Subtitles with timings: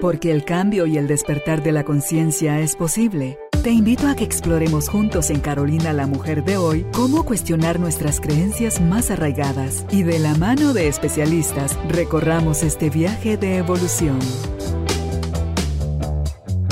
[0.00, 3.38] Porque el cambio y el despertar de la conciencia es posible.
[3.62, 8.20] Te invito a que exploremos juntos en Carolina la Mujer de hoy cómo cuestionar nuestras
[8.20, 14.18] creencias más arraigadas y de la mano de especialistas recorramos este viaje de evolución.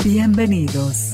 [0.03, 1.13] Bienvenidos.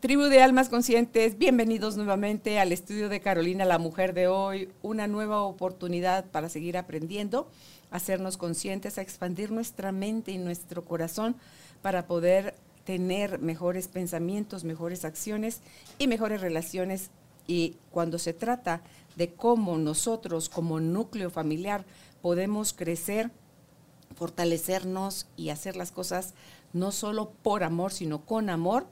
[0.00, 5.06] Tribu de Almas Conscientes, bienvenidos nuevamente al estudio de Carolina la Mujer de hoy, una
[5.06, 7.50] nueva oportunidad para seguir aprendiendo,
[7.90, 11.36] hacernos conscientes, a expandir nuestra mente y nuestro corazón
[11.82, 15.60] para poder tener mejores pensamientos, mejores acciones
[15.98, 17.10] y mejores relaciones.
[17.46, 18.82] Y cuando se trata
[19.16, 21.84] de cómo nosotros como núcleo familiar
[22.22, 23.30] podemos crecer,
[24.14, 26.34] fortalecernos y hacer las cosas
[26.72, 28.86] no solo por amor, sino con amor,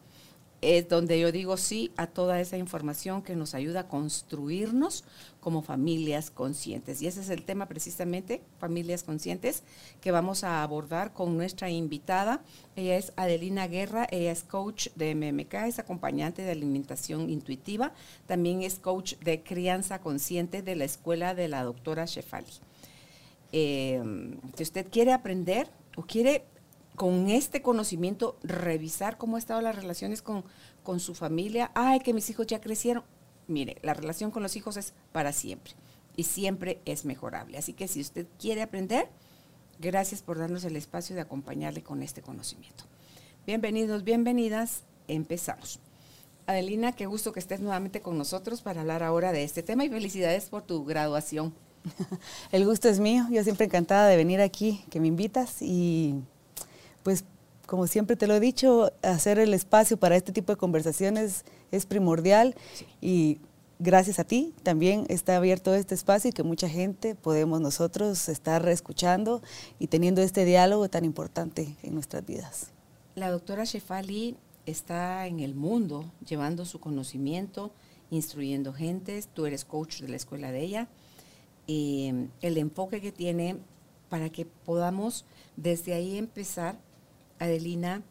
[0.60, 5.04] es donde yo digo sí a toda esa información que nos ayuda a construirnos
[5.48, 7.00] como familias conscientes.
[7.00, 9.62] Y ese es el tema precisamente, familias conscientes,
[10.02, 12.42] que vamos a abordar con nuestra invitada.
[12.76, 17.94] Ella es Adelina Guerra, ella es coach de MMK, es acompañante de alimentación intuitiva,
[18.26, 22.52] también es coach de crianza consciente de la escuela de la doctora Shefali.
[23.52, 24.02] Eh,
[24.54, 26.44] si usted quiere aprender o quiere
[26.94, 30.44] con este conocimiento revisar cómo han estado las relaciones con,
[30.82, 31.70] con su familia.
[31.74, 33.02] Ay, que mis hijos ya crecieron.
[33.48, 35.72] Mire, la relación con los hijos es para siempre
[36.16, 37.56] y siempre es mejorable.
[37.56, 39.08] Así que si usted quiere aprender,
[39.78, 42.84] gracias por darnos el espacio de acompañarle con este conocimiento.
[43.46, 45.80] Bienvenidos, bienvenidas, empezamos.
[46.46, 49.88] Adelina, qué gusto que estés nuevamente con nosotros para hablar ahora de este tema y
[49.88, 51.54] felicidades por tu graduación.
[52.52, 56.16] El gusto es mío, yo siempre encantada de venir aquí, que me invitas y
[57.02, 57.24] pues
[57.68, 61.84] como siempre te lo he dicho, hacer el espacio para este tipo de conversaciones es
[61.84, 62.54] primordial
[63.02, 63.40] y
[63.78, 68.66] gracias a ti también está abierto este espacio y que mucha gente podemos nosotros estar
[68.70, 69.42] escuchando
[69.78, 72.70] y teniendo este diálogo tan importante en nuestras vidas.
[73.14, 77.70] La doctora Shefali está en el mundo llevando su conocimiento,
[78.10, 80.88] instruyendo gentes, tú eres coach de la escuela de ella,
[81.66, 83.58] y el enfoque que tiene
[84.08, 85.26] para que podamos
[85.58, 86.87] desde ahí empezar
[87.38, 88.02] Adelina,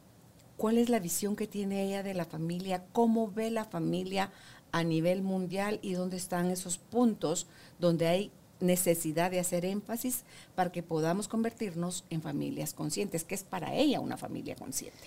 [0.58, 2.84] ¿cuál es la visión que tiene ella de la familia?
[2.94, 4.32] ¿Cómo ve la familia
[4.72, 7.48] a nivel mundial y dónde están esos puntos
[7.80, 10.24] donde hay necesidad de hacer énfasis
[10.56, 14.98] para que podamos convertirnos en familias conscientes, que es para ella una familia consciente?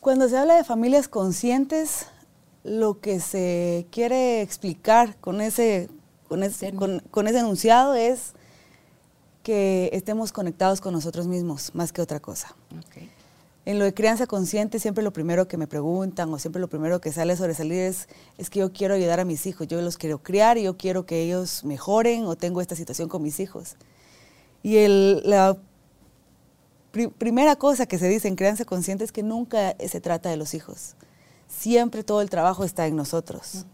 [0.00, 2.06] Cuando se habla de familias conscientes,
[2.62, 5.88] lo que se quiere explicar con ese,
[6.28, 6.74] con ese,
[7.10, 8.34] con ese enunciado es
[9.44, 12.56] que estemos conectados con nosotros mismos más que otra cosa.
[13.66, 17.00] En lo de crianza consciente, siempre lo primero que me preguntan o siempre lo primero
[17.00, 19.96] que sale sobre salir es, es que yo quiero ayudar a mis hijos, yo los
[19.96, 23.76] quiero criar y yo quiero que ellos mejoren o tengo esta situación con mis hijos.
[24.62, 25.56] Y el, la
[27.18, 30.54] primera cosa que se dice en crianza consciente es que nunca se trata de los
[30.54, 30.94] hijos.
[31.48, 33.66] Siempre todo el trabajo está en nosotros.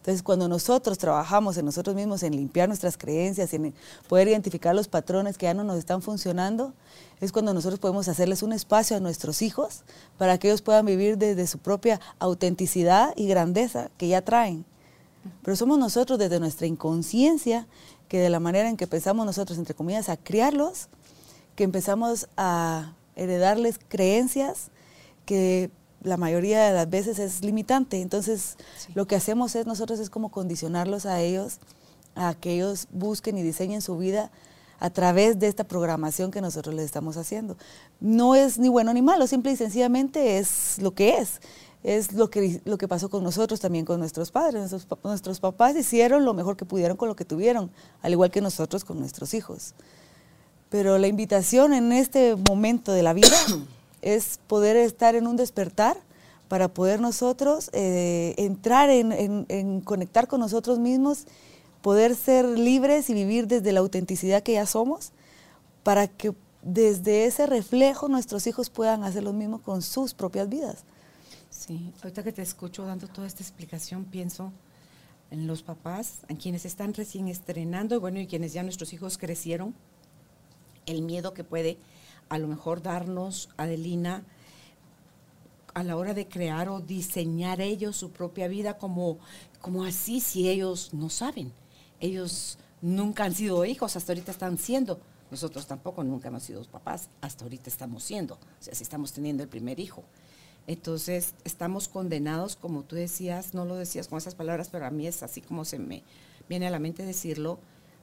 [0.00, 3.74] Entonces, cuando nosotros trabajamos en nosotros mismos, en limpiar nuestras creencias, en
[4.08, 6.72] poder identificar los patrones que ya no nos están funcionando,
[7.20, 9.82] es cuando nosotros podemos hacerles un espacio a nuestros hijos
[10.16, 14.64] para que ellos puedan vivir desde su propia autenticidad y grandeza que ya traen.
[15.42, 17.68] Pero somos nosotros desde nuestra inconsciencia
[18.08, 20.88] que de la manera en que empezamos nosotros, entre comillas, a criarlos,
[21.56, 24.70] que empezamos a heredarles creencias
[25.26, 25.70] que
[26.02, 28.00] la mayoría de las veces es limitante.
[28.00, 28.56] Entonces,
[28.94, 31.58] lo que hacemos es nosotros es como condicionarlos a ellos,
[32.14, 34.30] a que ellos busquen y diseñen su vida
[34.78, 37.56] a través de esta programación que nosotros les estamos haciendo.
[38.00, 41.40] No es ni bueno ni malo, simple y sencillamente es lo que es.
[41.82, 44.70] Es lo que, lo que pasó con nosotros, también con nuestros padres.
[44.70, 47.70] Nuestros, nuestros papás hicieron lo mejor que pudieron con lo que tuvieron,
[48.02, 49.74] al igual que nosotros con nuestros hijos.
[50.68, 53.36] Pero la invitación en este momento de la vida
[54.02, 55.96] es poder estar en un despertar
[56.48, 61.26] para poder nosotros eh, entrar en, conectar con nosotros mismos,
[61.80, 65.12] poder ser libres y vivir desde la autenticidad que ya somos,
[65.84, 70.84] para que desde ese reflejo nuestros hijos puedan hacer lo mismo con sus propias vidas.
[71.50, 74.52] Sí, ahorita que te escucho dando toda esta explicación, pienso
[75.30, 79.74] en los papás, en quienes están recién estrenando, bueno, y quienes ya nuestros hijos crecieron,
[80.86, 81.78] el miedo que puede
[82.30, 84.24] a lo mejor darnos, Adelina,
[85.74, 89.18] a la hora de crear o diseñar ellos su propia vida como,
[89.60, 91.52] como así si ellos no saben.
[91.98, 95.00] Ellos nunca han sido hijos, hasta ahorita están siendo.
[95.30, 98.34] Nosotros tampoco nunca hemos sido papás, hasta ahorita estamos siendo.
[98.34, 100.04] O sea, si estamos teniendo el primer hijo.
[100.66, 105.06] Entonces, estamos condenados, como tú decías, no lo decías con esas palabras, pero a mí
[105.06, 106.04] es así como se me
[106.48, 107.58] viene a la mente decirlo,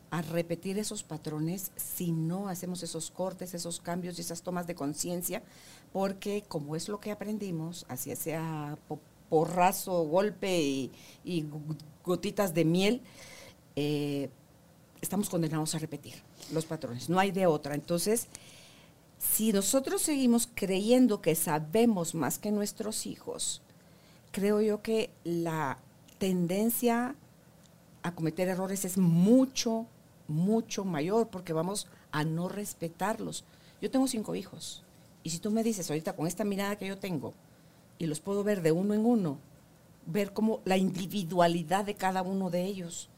[0.09, 4.75] a repetir esos patrones si no hacemos esos cortes, esos cambios y esas tomas de
[4.75, 5.43] conciencia,
[5.91, 8.77] porque como es lo que aprendimos, así sea
[9.29, 10.59] porrazo, golpe
[11.23, 11.45] y,
[12.03, 13.01] gotitas de miel,
[13.75, 14.29] eh,
[15.01, 16.15] estamos condenados a repetir
[16.53, 17.75] los patrones, no hay de otra.
[17.75, 18.27] Entonces,
[19.17, 23.61] si nosotros seguimos creyendo que sabemos más que nuestros hijos,
[24.31, 25.79] creo yo que la
[26.17, 27.15] tendencia
[28.03, 29.85] a cometer errores es mucho,
[30.27, 33.43] mucho mayor porque vamos a no respetarlos.
[33.81, 34.83] Yo tengo cinco hijos
[35.23, 37.33] y si tú me dices ahorita con esta mirada que yo tengo
[37.99, 39.39] y los puedo ver de uno en uno,
[40.05, 43.09] ver como la individualidad de cada uno de ellos,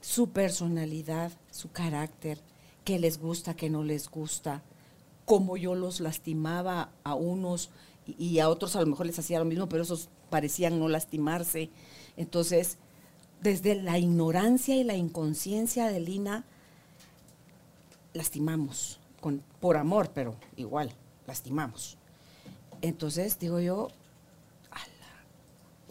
[0.00, 2.40] su personalidad, su carácter,
[2.84, 4.62] qué les gusta, qué no les gusta,
[5.24, 7.70] cómo yo los lastimaba a unos
[8.06, 11.70] y, a otros a lo mejor les hacía lo mismo, pero esos parecían no lastimarse.
[12.16, 12.78] Entonces,
[13.42, 16.44] desde la ignorancia y la inconsciencia de Lina,
[18.16, 20.92] lastimamos, con, por amor, pero igual,
[21.26, 21.96] lastimamos.
[22.82, 23.88] Entonces, digo yo,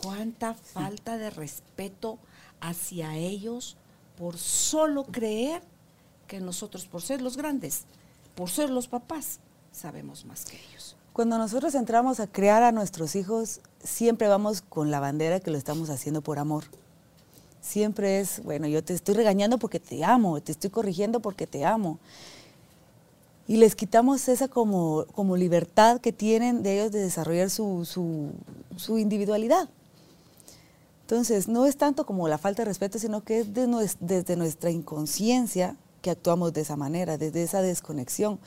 [0.01, 2.19] cuánta falta de respeto
[2.59, 3.77] hacia ellos
[4.17, 5.61] por solo creer
[6.27, 7.85] que nosotros, por ser los grandes,
[8.35, 9.39] por ser los papás,
[9.71, 10.95] sabemos más que ellos.
[11.13, 15.57] Cuando nosotros entramos a crear a nuestros hijos, siempre vamos con la bandera que lo
[15.57, 16.65] estamos haciendo por amor.
[17.65, 21.65] Siempre es, bueno, yo te estoy regañando porque te amo, te estoy corrigiendo porque te
[21.65, 21.97] amo.
[23.47, 28.97] Y les quitamos esa como, como libertad que tienen de ellos de desarrollar su, su,
[28.99, 29.67] individualidad.
[31.01, 35.75] Entonces, no es tanto como la falta de respeto, sino que es desde nuestra inconsciencia
[36.03, 38.39] que actuamos de esa manera, desde esa desconexión.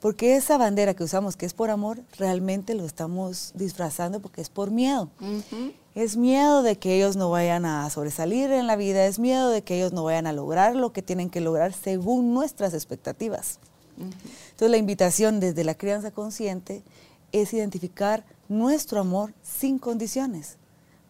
[0.00, 4.48] Porque esa bandera que usamos, que es por amor, realmente lo estamos disfrazando porque es
[4.48, 5.10] por miedo.
[5.94, 9.62] Es miedo de que ellos no vayan a sobresalir en la vida, es miedo de
[9.62, 13.60] que ellos no vayan a lograr lo que tienen que lograr según nuestras expectativas.
[13.96, 16.82] Entonces la invitación desde la crianza consciente
[17.30, 20.56] es identificar nuestro amor sin condiciones.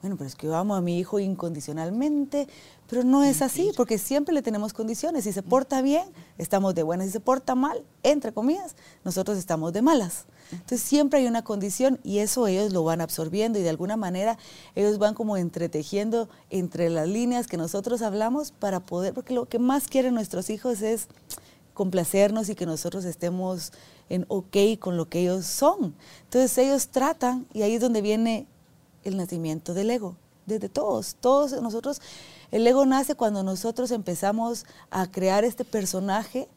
[0.03, 2.47] Bueno, pero es que yo amo a mi hijo incondicionalmente,
[2.87, 5.25] pero no es así, porque siempre le tenemos condiciones.
[5.25, 6.05] Si se porta bien,
[6.37, 7.07] estamos de buenas.
[7.07, 10.27] Si se porta mal, entre comillas, nosotros estamos de malas.
[10.53, 14.39] Entonces siempre hay una condición y eso ellos lo van absorbiendo y de alguna manera
[14.75, 19.59] ellos van como entretejiendo entre las líneas que nosotros hablamos para poder, porque lo que
[19.59, 21.09] más quieren nuestros hijos es
[21.73, 23.73] complacernos y que nosotros estemos
[24.09, 25.95] en ok con lo que ellos son.
[26.25, 28.47] Entonces ellos tratan y ahí es donde viene
[29.03, 32.01] el nacimiento del ego, desde todos, todos nosotros
[32.55, 36.49] el ego nace cuando nosotros empezamos a crear este personaje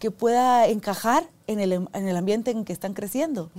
[0.00, 3.50] que pueda encajar en el, en el ambiente en que están creciendo.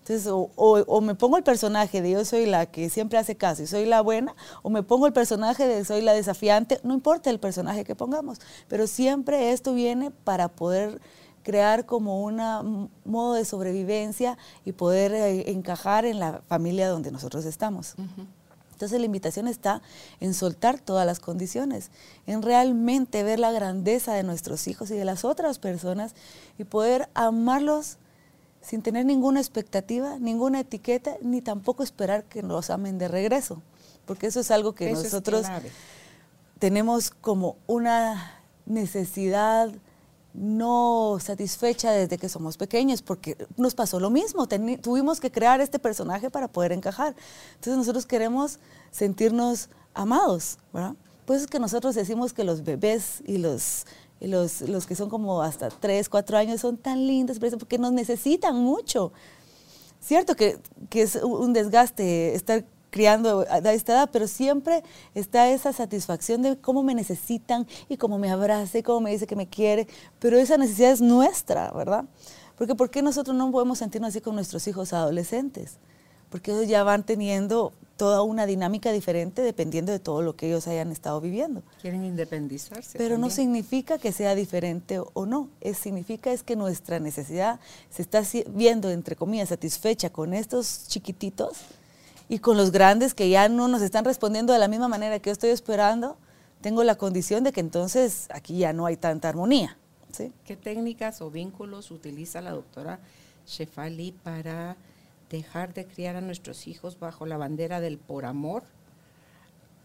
[0.00, 3.62] Entonces, o, o, me pongo el personaje de yo soy la que siempre hace caso
[3.62, 7.30] y soy la buena, o me pongo el personaje de soy la desafiante, no importa
[7.30, 8.38] el personaje que pongamos,
[8.68, 11.00] pero siempre esto viene para poder
[11.42, 14.36] crear como un modo de sobrevivencia
[14.66, 17.94] y poder eh, encajar en la familia donde nosotros estamos.
[18.78, 19.82] Entonces la invitación está
[20.20, 21.90] en soltar todas las condiciones,
[22.28, 26.14] en realmente ver la grandeza de nuestros hijos y de las otras personas
[26.58, 27.98] y poder amarlos
[28.62, 33.62] sin tener ninguna expectativa, ninguna etiqueta, ni tampoco esperar que nos amen de regreso,
[34.06, 35.44] porque eso es algo que nosotros
[36.60, 39.72] tenemos como una necesidad
[40.34, 44.46] no satisfecha desde que somos pequeños, porque nos pasó lo mismo,
[44.80, 47.14] tuvimos que crear este personaje para poder encajar.
[47.54, 48.58] Entonces nosotros queremos
[48.90, 50.94] sentirnos amados, ¿verdad?
[51.26, 53.84] Pues es que nosotros decimos que los bebés y los,
[54.20, 58.56] los, los que son como hasta 3, 4 años son tan lindos, porque nos necesitan
[58.56, 59.12] mucho.
[60.00, 64.82] Cierto que, que es un desgaste estar criando a esta edad, pero siempre
[65.14, 69.36] está esa satisfacción de cómo me necesitan y cómo me abrace, cómo me dice que
[69.36, 69.86] me quiere,
[70.18, 72.04] pero esa necesidad es nuestra, ¿verdad?
[72.56, 75.78] Porque ¿por qué nosotros no podemos sentirnos así con nuestros hijos adolescentes?
[76.30, 80.66] Porque ellos ya van teniendo toda una dinámica diferente dependiendo de todo lo que ellos
[80.68, 81.62] hayan estado viviendo.
[81.80, 82.96] Quieren independizarse.
[82.96, 88.02] Pero no significa que sea diferente o no, es, significa es que nuestra necesidad se
[88.02, 91.58] está viendo, entre comillas, satisfecha con estos chiquititos
[92.28, 95.30] y con los grandes que ya no nos están respondiendo de la misma manera que
[95.30, 96.16] yo estoy esperando,
[96.60, 99.76] tengo la condición de que entonces aquí ya no hay tanta armonía.
[100.44, 102.98] ¿Qué técnicas o vínculos utiliza la doctora
[103.46, 104.76] Shefali para
[105.30, 108.62] dejar de criar a nuestros hijos bajo la bandera del por amor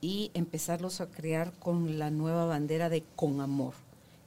[0.02, 3.74] y empezarlos a criar con la nueva bandera de con amor,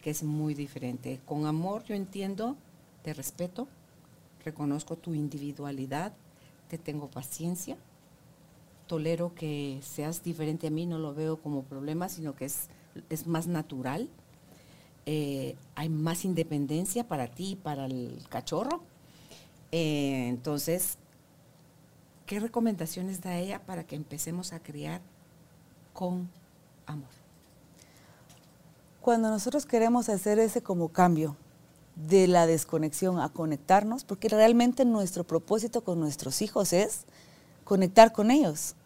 [0.02, 1.20] que es muy diferente?
[1.26, 2.56] Con amor yo entiendo,
[3.02, 3.66] te respeto,
[4.44, 6.12] reconozco tu individualidad,
[6.68, 7.76] te tengo paciencia,
[8.86, 12.68] tolero que seas diferente a mí, no lo veo como problema, sino que es,
[13.10, 14.08] es más natural.
[15.06, 18.82] eh, hay más independencia para ti y para el cachorro.
[19.70, 20.98] Eh, entonces,
[22.26, 25.00] ¿qué recomendaciones da ella para que empecemos a criar
[25.92, 26.28] con
[26.86, 27.08] amor?
[29.00, 31.36] Cuando nosotros queremos hacer ese como cambio
[31.94, 37.04] de la desconexión a conectarnos, porque realmente nuestro propósito con nuestros hijos es
[37.66, 38.76] conectar con ellos.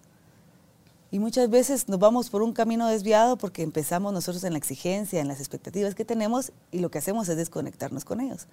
[1.12, 5.20] Y muchas veces nos vamos por un camino desviado porque empezamos nosotros en la exigencia,
[5.20, 8.46] en las expectativas que tenemos y lo que hacemos es desconectarnos con ellos,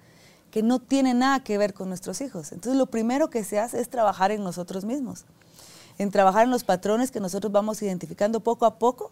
[0.50, 2.52] que no tiene nada que ver con nuestros hijos.
[2.52, 5.24] Entonces lo primero que se hace es trabajar en nosotros mismos,
[5.98, 9.10] en trabajar en los patrones que nosotros vamos identificando poco a poco,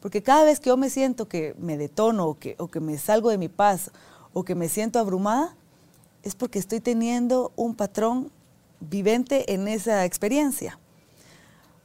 [0.00, 2.96] porque cada vez que yo me siento que me detono o que, o que me
[2.98, 3.90] salgo de mi paz
[4.32, 5.54] o que me siento abrumada,
[6.22, 8.30] es porque estoy teniendo un patrón
[8.80, 10.78] vivente en esa experiencia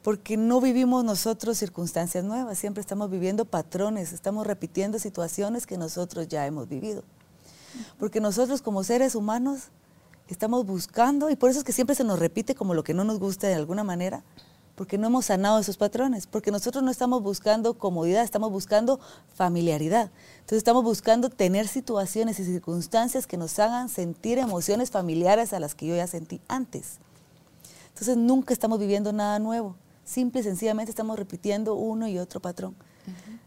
[0.04, 6.28] porque no vivimos nosotros circunstancias nuevas, siempre estamos viviendo patrones, estamos repitiendo situaciones que nosotros
[6.28, 7.04] ya hemos vivido.
[8.00, 9.70] Porque nosotros como seres humanos
[10.28, 13.04] estamos buscando, y por eso es que siempre se nos repite como lo que no
[13.04, 14.24] nos gusta de alguna manera,
[14.76, 19.00] porque no hemos sanado esos patrones, porque nosotros no estamos buscando comodidad, estamos buscando
[19.34, 20.12] familiaridad.
[20.36, 25.76] Entonces estamos buscando tener situaciones y circunstancias que nos hagan sentir emociones familiares a las
[25.76, 27.00] que yo ya sentí antes.
[27.90, 29.76] Entonces nunca estamos viviendo nada nuevo
[30.12, 32.76] simple y sencillamente estamos repitiendo uno y otro patrón.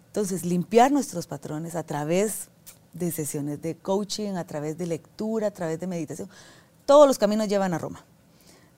[0.06, 2.48] Entonces, limpiar nuestros patrones a través
[2.92, 6.28] de sesiones de coaching, a través de lectura, a través de meditación,
[6.86, 8.04] todos los caminos llevan a Roma.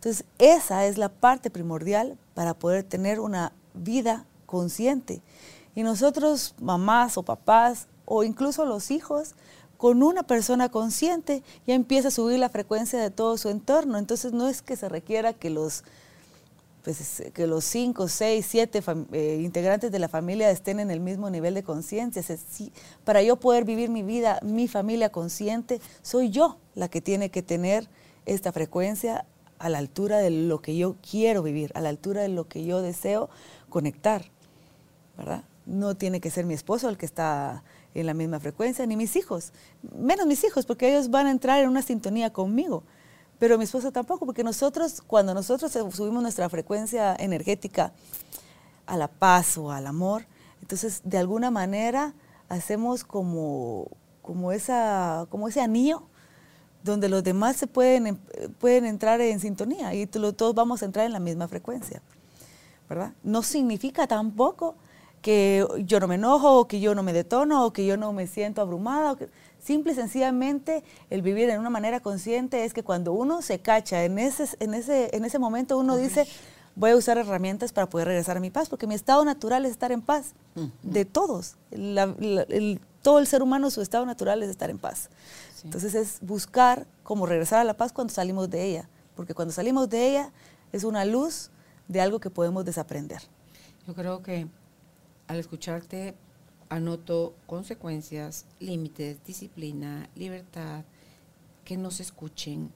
[0.06, 5.20] Entonces, esa es la parte primordial para poder tener una vida consciente.
[5.75, 9.34] Y nosotros, mamás o papás, o incluso los hijos,
[9.76, 13.98] con una persona consciente, ya empieza a subir la frecuencia de todo su entorno.
[13.98, 15.82] Entonces, no es que se requiera que los
[16.84, 21.30] pues, que los cinco, seis, siete eh, integrantes de la familia estén en el mismo
[21.30, 22.22] nivel de conciencia.
[23.02, 27.42] para yo poder vivir mi vida, mi familia consciente, soy yo la que tiene que
[27.42, 27.88] tener
[28.25, 29.25] esta frecuencia
[29.58, 32.64] a la altura de lo que yo quiero vivir, a la altura de lo que
[32.64, 33.28] yo deseo
[33.68, 34.26] conectar,
[35.16, 35.44] ¿verdad?
[35.64, 39.16] No tiene que ser mi esposo el que está en la misma frecuencia, ni mis
[39.16, 39.52] hijos,
[39.98, 42.84] menos mis hijos, porque ellos van a entrar en una sintonía conmigo
[43.38, 47.92] pero mi esposo tampoco, porque nosotros, cuando nosotros subimos nuestra frecuencia energética
[48.86, 50.26] a la paz o al amor,
[50.62, 52.14] entonces de alguna manera
[52.48, 53.88] hacemos como,
[54.22, 56.04] como, esa, como ese anillo
[56.87, 58.19] donde los demás se pueden,
[58.59, 62.00] pueden entrar en sintonía y todos vamos a entrar en la misma frecuencia.
[62.88, 63.12] ¿verdad?
[63.23, 64.75] No significa tampoco
[65.23, 68.12] que yo no me enojo, o que yo no me detono, o que yo no
[68.12, 69.16] me siento abrumada.
[69.59, 74.05] Simple y sencillamente el vivir en una manera consciente es que cuando uno se cacha
[74.05, 76.28] en ese, en ese, en ese momento uno dice,
[76.76, 79.73] voy a usar herramientas para poder regresar a mi paz, porque mi estado natural es
[79.73, 80.35] estar en paz,
[80.83, 81.57] de todos.
[83.02, 85.11] todo el ser humano, su estado natural es estar en paz.
[85.66, 89.90] Entonces es buscar cómo regresar a la paz cuando salimos de ella, porque cuando salimos
[89.90, 90.32] de ella
[90.70, 91.50] es una luz
[91.88, 93.20] de algo que podemos desaprender.
[93.85, 94.46] Yo creo que
[95.26, 96.14] al escucharte
[96.68, 100.85] anoto consecuencias, límites, disciplina, libertad,
[101.64, 102.70] que nos escuchen.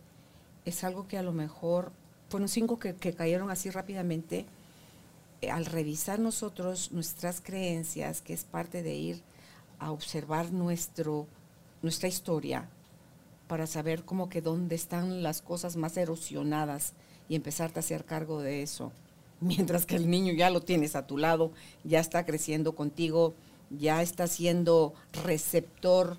[0.64, 1.92] Es algo que a lo mejor,
[2.28, 4.46] fueron cinco que, cayeron así rápidamente,
[5.42, 9.22] eh, al revisar nosotros nuestras creencias, que es parte de ir
[9.78, 11.28] a observar nuestro,
[11.82, 12.68] nuestra historia,
[13.50, 16.92] para saber cómo que dónde están las cosas más erosionadas
[17.28, 18.92] y empezarte a hacer cargo de eso.
[19.40, 21.50] Mientras que el niño ya lo tienes a tu lado,
[21.82, 23.34] ya está creciendo contigo,
[23.68, 26.16] ya está siendo receptor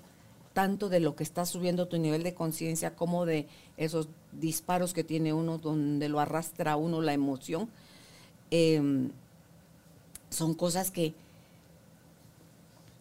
[0.52, 3.48] tanto de lo que está subiendo tu nivel de conciencia como de
[3.78, 7.70] esos disparos que tiene uno donde lo arrastra uno la emoción.
[8.50, 9.10] Em,
[10.28, 11.14] son cosas que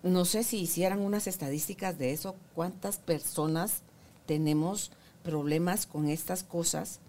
[0.04, 3.84] no sé si hicieran unas estadísticas de eso, cuántas personas
[4.32, 7.02] tenemos problemas con estas cosas,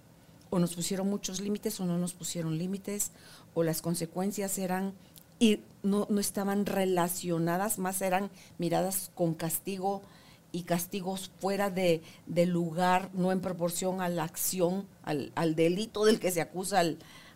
[0.50, 3.12] o nos pusieron muchos límites o no nos pusieron límites,
[3.54, 4.92] o las consecuencias eran
[5.38, 10.02] y no, estaban relacionadas, más eran miradas con castigo
[10.50, 12.02] y castigos fuera de,
[12.44, 16.82] lugar, no en proporción a la acción, al, delito del que se acusa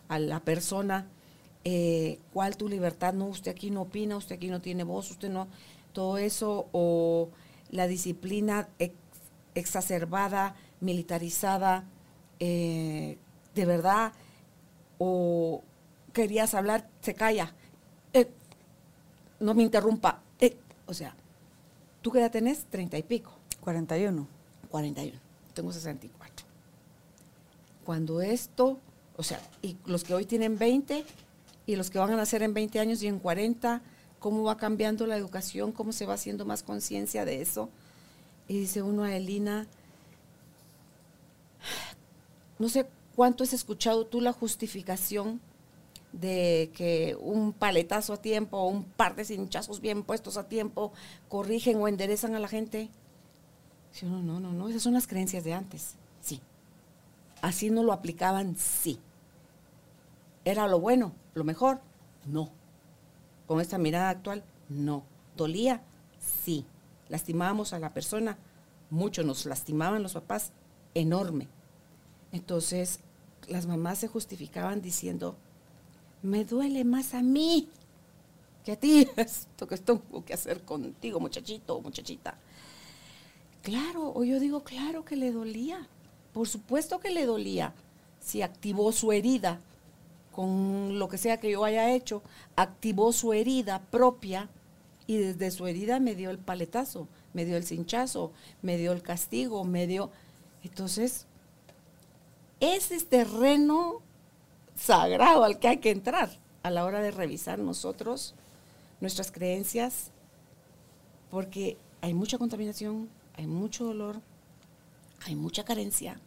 [0.09, 1.07] a la persona.
[1.63, 3.13] Eh, ¿Cuál tu libertad?
[3.13, 5.47] No, usted aquí no opina, usted aquí no tiene voz, usted no,
[5.93, 7.29] todo eso, o
[7.71, 8.69] la disciplina
[9.59, 11.83] exacerbada, militarizada,
[12.39, 13.17] eh,
[13.55, 14.13] de verdad,
[14.97, 15.63] o
[16.13, 17.53] querías hablar, se calla
[18.13, 18.29] eh,
[19.39, 20.21] no me interrumpa.
[20.39, 21.15] Eh, o sea,
[22.01, 22.65] ¿tú qué edad tenés?
[22.65, 23.31] Treinta y pico.
[23.61, 24.27] 41.
[24.69, 25.19] 41.
[25.53, 26.45] Tengo 64.
[27.85, 28.79] Cuando esto,
[29.15, 31.05] o sea, y los que hoy tienen 20
[31.65, 33.81] y los que van a nacer en 20 años y en 40,
[34.19, 37.69] cómo va cambiando la educación, cómo se va haciendo más conciencia de eso.
[38.47, 39.67] Y dice uno a Elina,
[42.59, 45.41] no sé cuánto has escuchado tú la justificación
[46.13, 50.93] de que un paletazo a tiempo un par de cinchazos bien puestos a tiempo
[51.29, 52.89] corrigen o enderezan a la gente.
[54.01, 56.41] no, no, no, no, esas son las creencias de antes, sí.
[57.41, 58.99] Así no lo aplicaban, sí.
[60.45, 61.81] ¿Era lo bueno, lo mejor?
[62.25, 62.49] No.
[63.45, 65.03] Con esta mirada actual, no.
[65.35, 65.81] ¿Dolía?
[66.19, 66.65] Sí.
[67.09, 68.37] ¿Lastimábamos a la persona?
[68.89, 70.51] Mucho nos lastimaban los papás,
[70.93, 71.47] enorme.
[72.31, 72.99] Entonces,
[73.47, 75.35] las mamás se justificaban diciendo,
[76.21, 77.69] me duele más a mí
[78.65, 82.37] que a ti, esto que tengo que hacer contigo, muchachito o muchachita.
[83.63, 85.87] Claro, o yo digo, claro que le dolía,
[86.33, 87.73] por supuesto que le dolía,
[88.19, 89.59] si activó su herida
[90.33, 92.21] con lo que sea que yo haya hecho,
[92.55, 94.49] activó su herida propia
[95.07, 99.01] y desde su herida me dio el paletazo, me dio el cinchazo, me dio el
[99.01, 100.11] castigo, me dio...
[100.63, 101.25] Entonces,
[102.59, 104.01] ese es terreno
[104.75, 108.35] sagrado al que hay que entrar a la hora de revisar nosotros
[108.99, 110.11] nuestras creencias,
[111.31, 114.21] porque hay mucha contaminación, hay mucho dolor,
[115.25, 116.19] hay mucha carencia,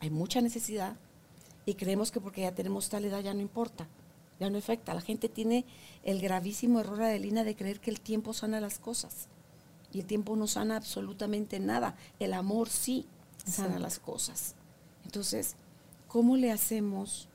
[0.00, 0.96] hay mucha necesidad,
[1.64, 3.88] y creemos que porque ya tenemos tal edad ya no importa,
[4.40, 4.94] ya no afecta.
[4.94, 5.64] La gente tiene
[6.02, 9.28] el gravísimo error, Adelina, de creer que el tiempo sana las cosas.
[9.92, 11.96] Y el tiempo no sana absolutamente nada.
[12.18, 13.06] El amor sí
[13.44, 14.54] sana las cosas.
[15.04, 15.54] Entonces,
[16.08, 17.28] ¿cómo le hacemos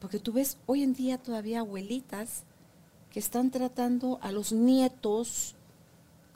[0.00, 2.42] porque tú ves hoy en día todavía abuelitas
[3.12, 5.54] que están tratando a los nietos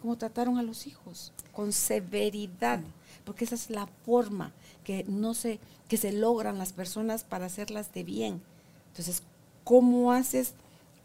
[0.01, 2.81] como trataron a los hijos, con severidad,
[3.25, 4.53] porque esa es la forma
[4.85, 8.43] que no se, que se logran las personas para hacerlas de bien.
[8.89, 9.23] Entonces,
[9.65, 10.55] ¿cómo haces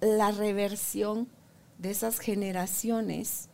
[0.01, 1.27] la reversión
[1.77, 3.49] de esas generaciones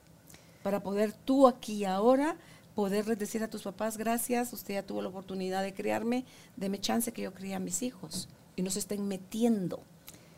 [0.63, 2.37] para poder tú aquí y ahora
[2.75, 6.25] poderles decir a tus papás, gracias, usted ya tuvo la oportunidad de criarme,
[6.57, 9.79] deme chance que yo críe a mis hijos y no se estén metiendo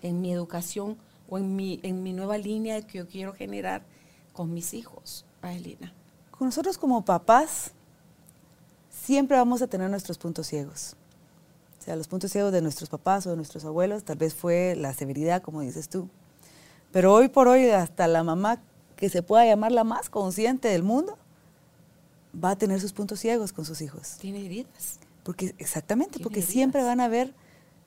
[0.04, 0.98] en mi educación
[1.30, 3.84] o en mi, en mi nueva línea que yo quiero generar
[4.34, 5.94] con mis hijos, Adelina.
[6.30, 7.72] Con nosotros como papás,
[8.90, 10.96] siempre vamos a tener nuestros puntos ciegos.
[11.88, 14.94] Sea, los puntos ciegos de nuestros papás o de nuestros abuelos, tal vez fue la
[14.94, 16.10] severidad, como dices tú.
[16.92, 18.62] Pero hoy por hoy, hasta la mamá
[18.98, 21.18] que se pueda llamar la más consciente del mundo,
[22.36, 24.18] va a tener sus puntos ciegos con sus hijos.
[24.20, 25.00] Tiene heridas.
[25.24, 27.34] Porque, exactamente, porque siempre van a ver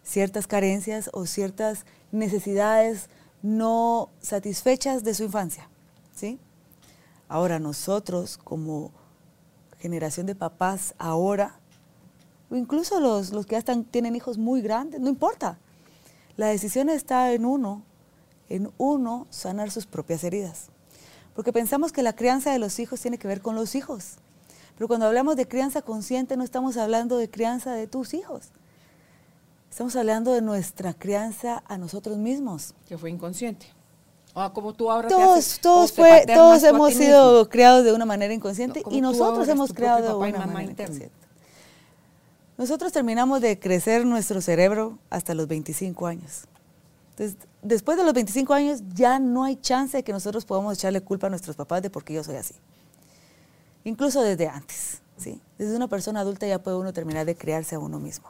[0.03, 3.11] ciertas carencias o ciertas necesidades
[3.43, 5.69] no satisfechas de su infancia.
[6.15, 6.39] ¿sí?
[7.29, 8.93] Ahora nosotros como
[9.79, 11.60] generación de papás ahora,
[12.51, 15.59] o incluso los, los que ya están, tienen hijos muy grandes, no importa.
[16.37, 17.83] La decisión está en uno,
[18.49, 20.69] en uno sanar sus propias heridas.
[21.35, 24.17] Porque pensamos que la crianza de los hijos tiene que ver con los hijos.
[24.77, 28.49] Pero cuando hablamos de crianza consciente no estamos hablando de crianza de tus hijos.
[29.71, 32.75] Estamos hablando de nuestra crianza a nosotros mismos.
[32.89, 33.67] Que fue inconsciente.
[34.35, 38.83] O como tú ahora todos, todos, fue, todos hemos sido criados de una manera inconsciente
[38.91, 41.30] y nosotros hemos criado de una manera inconsciente.
[42.61, 46.43] Nosotros terminamos de crecer nuestro cerebro hasta los 25 años.
[47.13, 51.01] Entonces, después de los 25 años ya no hay chance de que nosotros podamos echarle
[51.01, 52.55] culpa a nuestros papás de por qué yo soy así.
[53.83, 55.41] Incluso desde antes, ¿sí?
[55.57, 58.29] Desde una persona adulta ya puede uno terminar de crearse a uno mismo.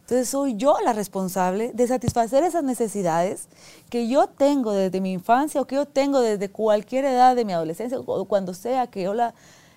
[0.00, 3.48] Entonces soy yo la responsable de satisfacer esas necesidades
[3.88, 7.54] que yo tengo desde mi infancia o que yo tengo desde cualquier edad de mi
[7.54, 9.32] adolescencia o cuando sea que yo la,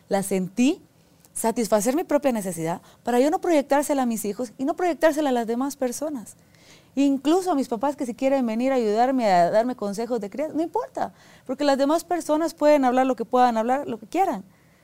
[0.09, 0.81] la sentí,
[1.33, 5.33] satisfacer mi propia necesidad para yo no proyectársela a mis hijos y no proyectársela a
[5.33, 6.35] las demás personas.
[6.95, 10.55] Incluso a mis papás que si quieren venir a ayudarme a darme consejos de crianza,
[10.55, 11.13] no importa,
[11.45, 14.43] porque las demás personas pueden hablar lo que puedan hablar, lo que quieran.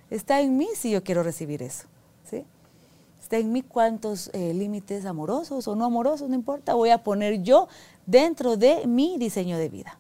[0.10, 1.88] Está en mí si yo quiero recibir eso.
[2.30, 2.46] ¿sí?
[3.28, 7.44] está en mí cuántos eh, límites amorosos o no amorosos, no importa, voy a poner
[7.44, 7.68] yo
[8.06, 10.00] dentro de mi diseño de vida.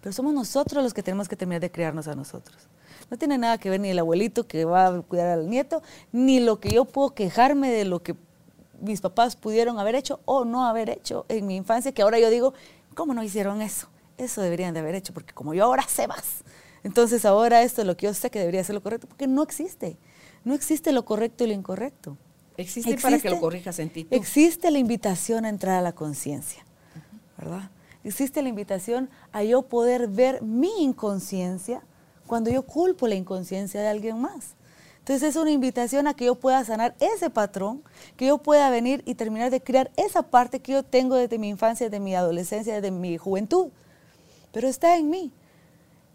[0.00, 2.68] Pero somos nosotros los que tenemos que terminar de crearnos a nosotros.
[3.10, 6.40] No tiene nada que ver ni el abuelito que va a cuidar al nieto, ni
[6.40, 8.16] lo que yo puedo quejarme de lo que
[8.80, 12.30] mis papás pudieron haber hecho o no haber hecho en mi infancia, que ahora yo
[12.30, 12.54] digo,
[12.94, 13.88] ¿cómo no hicieron eso?
[14.18, 16.42] Eso deberían de haber hecho, porque como yo ahora sé más,
[16.82, 19.42] entonces ahora esto es lo que yo sé que debería ser lo correcto, porque no
[19.42, 19.96] existe.
[20.44, 22.16] No existe lo correcto y lo incorrecto.
[22.56, 24.06] Existe, para que lo corrijas en ti.
[24.10, 26.64] Existe la invitación a entrar a la conciencia,
[27.36, 27.70] ¿verdad?
[28.04, 31.82] Existe la invitación a yo poder ver mi inconsciencia
[32.26, 34.56] cuando yo culpo la inconsciencia de alguien más.
[35.06, 37.84] Entonces es una invitación a que yo pueda sanar ese patrón,
[38.16, 41.48] que yo pueda venir y terminar de crear esa parte que yo tengo desde mi
[41.48, 43.68] infancia, desde mi adolescencia, desde mi juventud.
[44.52, 45.30] Pero está en mí.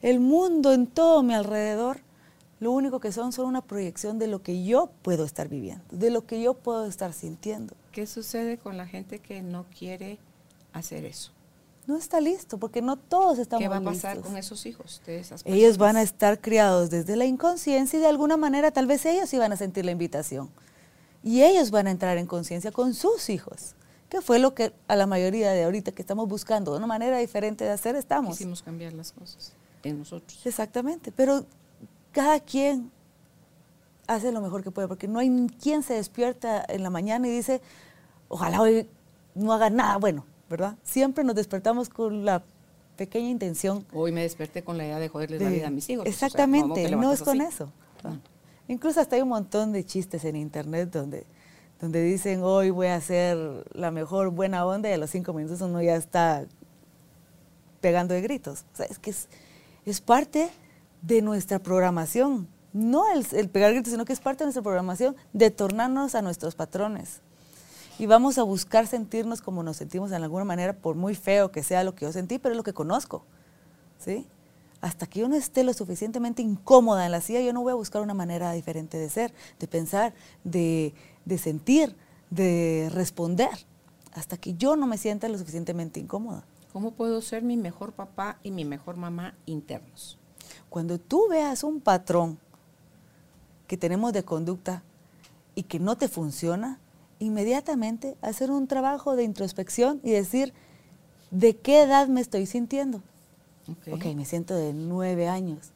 [0.02, 2.02] el mundo en todo mi alrededor,
[2.60, 6.10] lo único que son son una proyección de lo que yo puedo estar viviendo, de
[6.10, 7.76] lo que yo puedo estar sintiendo.
[7.94, 10.20] ¿Qué sucede con la gente que no quiere
[10.74, 11.32] hacer eso?
[11.92, 13.80] No está listo, porque no todos estamos listos.
[13.80, 15.60] ¿Qué va a pasar con esos hijos de esas personas?
[15.60, 19.34] Ellos van a estar criados desde la inconsciencia y de alguna manera tal vez ellos
[19.34, 20.50] iban a sentir la invitación.
[21.22, 23.76] Y ellos van a entrar en conciencia con sus hijos,
[24.08, 27.66] que fue lo que a la mayoría de ahorita que estamos buscando, una manera diferente
[27.66, 28.38] de hacer estamos.
[28.38, 29.52] Quisimos cambiar las cosas
[29.84, 30.46] en nosotros.
[30.46, 31.46] Exactamente, pero
[32.14, 32.90] cada quien
[34.08, 35.30] hace lo mejor que puede, porque no hay
[35.62, 37.62] quien se despierta en la mañana y dice,
[38.30, 38.88] ojalá hoy
[39.36, 40.76] no haga nada bueno, ¿verdad?
[40.84, 42.44] Siempre nos despertamos con la
[42.98, 43.86] pequeña intención.
[43.94, 46.06] Hoy me desperté con la idea de joderles la vida a mis hijos.
[46.06, 47.72] Exactamente, no es con eso.
[48.68, 51.26] Incluso hasta hay un montón de chistes en internet donde,
[51.80, 53.38] donde dicen hoy voy a hacer
[53.74, 56.46] la mejor buena onda y a los cinco minutos uno ya está
[57.80, 58.66] pegando de gritos.
[58.74, 59.28] O sea, es que es,
[59.86, 60.50] es parte
[61.02, 62.48] de nuestra programación.
[62.72, 66.22] No el, el pegar gritos, sino que es parte de nuestra programación de tornarnos a
[66.22, 67.22] nuestros patrones
[68.02, 71.62] y vamos a buscar sentirnos como nos sentimos en alguna manera, por muy feo que
[71.62, 73.26] sea lo que yo sentí, pero es lo que conozco.
[74.00, 74.26] ¿sí?
[74.82, 77.76] Hasta que yo no esté lo suficientemente incómoda en la silla, yo no voy a
[77.76, 81.96] buscar una manera diferente de ser, de pensar, de, de sentir,
[82.32, 83.52] de responder,
[84.14, 86.44] hasta que yo no me sienta lo suficientemente incómoda.
[86.74, 90.18] ¿Cómo puedo ser mi mejor papá y mi mejor mamá internos?
[90.70, 92.40] Cuando tú veas un patrón
[93.68, 94.82] que tenemos de conducta
[95.54, 96.80] y que no te funciona,
[97.22, 100.54] inmediatamente hacer un trabajo de introspección y decir,
[101.30, 103.02] ¿de qué edad me estoy sintiendo?
[103.92, 105.72] Ok, me siento de nueve años.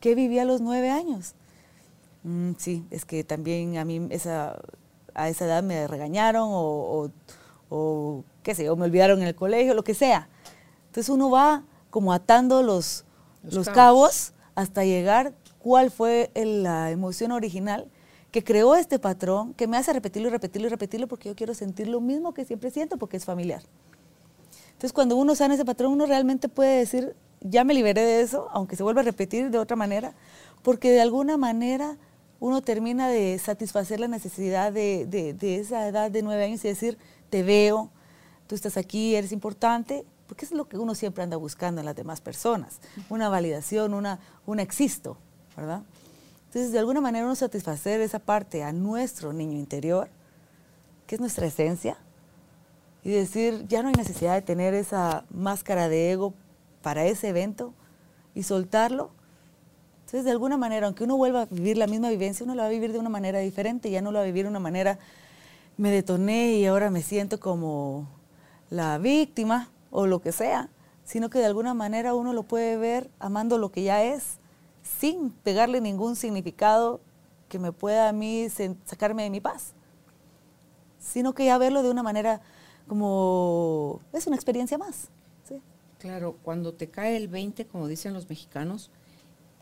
[0.00, 1.34] ¿Qué viví a los nueve años?
[2.24, 4.60] Mm, sí, es que también a mí esa,
[5.14, 7.10] a esa edad me regañaron o,
[7.68, 10.28] o, qué sé, o me olvidaron en el colegio, lo que sea.
[10.86, 13.04] Entonces uno va como atando los,
[13.44, 14.32] los, cabos.
[14.56, 17.86] hasta llegar cuál fue la emoción original
[18.30, 21.54] que creó este patrón que me hace repetirlo y repetirlo y repetirlo porque yo quiero
[21.54, 23.62] sentir lo mismo que siempre siento porque es familiar.
[24.72, 28.48] Entonces, cuando uno sana ese patrón, uno realmente puede decir, ya me liberé de eso,
[28.52, 30.14] aunque se vuelva a repetir de otra manera,
[30.62, 31.96] porque de alguna manera
[32.38, 36.96] uno termina de satisfacer la necesidad de, de, esa edad de nueve años y decir,
[37.28, 37.90] te veo,
[38.46, 41.96] tú estás aquí, eres importante, porque es lo que uno siempre anda buscando en las
[41.96, 45.18] demás personas, una validación, una, un existo,
[45.56, 45.82] ¿verdad?
[46.50, 50.08] Entonces, de alguna manera, uno satisfacer esa parte a nuestro niño interior,
[51.06, 51.96] que es nuestra esencia,
[53.04, 56.34] y decir, ya no hay necesidad de tener esa máscara de ego
[56.82, 57.72] para ese evento
[58.34, 59.12] y soltarlo.
[60.00, 62.68] Entonces, de alguna manera, aunque uno vuelva a vivir la misma vivencia, uno la va
[62.68, 64.98] a vivir de una manera diferente, ya no lo va a vivir de una manera,
[65.76, 68.08] me detoné y ahora me siento como
[68.70, 70.68] la víctima o lo que sea,
[71.04, 74.39] sino que de alguna manera uno lo puede ver amando lo que ya es
[74.98, 77.00] sin pegarle ningún significado
[77.48, 78.48] que me pueda a mí
[78.84, 79.72] sacarme de mi paz,
[80.98, 82.40] sino que ya verlo de una manera
[82.86, 85.08] como es una experiencia más.
[85.98, 88.90] Claro, cuando te cae el 20, como dicen los mexicanos,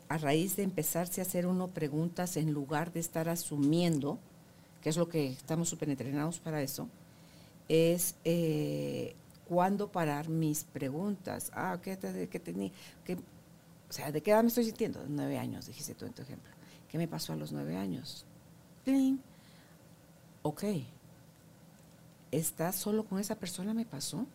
[0.09, 4.21] a raíz de empezarse a hacer uno preguntas en lugar de estar asumiendo,
[4.81, 6.89] que es lo que estamos súper entrenados para eso,
[7.69, 9.17] es eh,
[9.49, 11.51] cuándo parar mis preguntas.
[11.55, 11.99] Ah, ¿qué,
[12.31, 12.71] qué tenía?
[13.05, 13.19] ¿Qué,
[13.89, 15.01] o sea, ¿de qué edad me estoy sintiendo?
[15.01, 16.53] De nueve años, dijiste tú en tu ejemplo.
[16.91, 18.25] ¿Qué me pasó a los nueve años?
[18.85, 19.19] ¡Cling!
[20.43, 20.65] Ok.
[22.31, 24.27] ¿Estás solo con esa persona me pasó?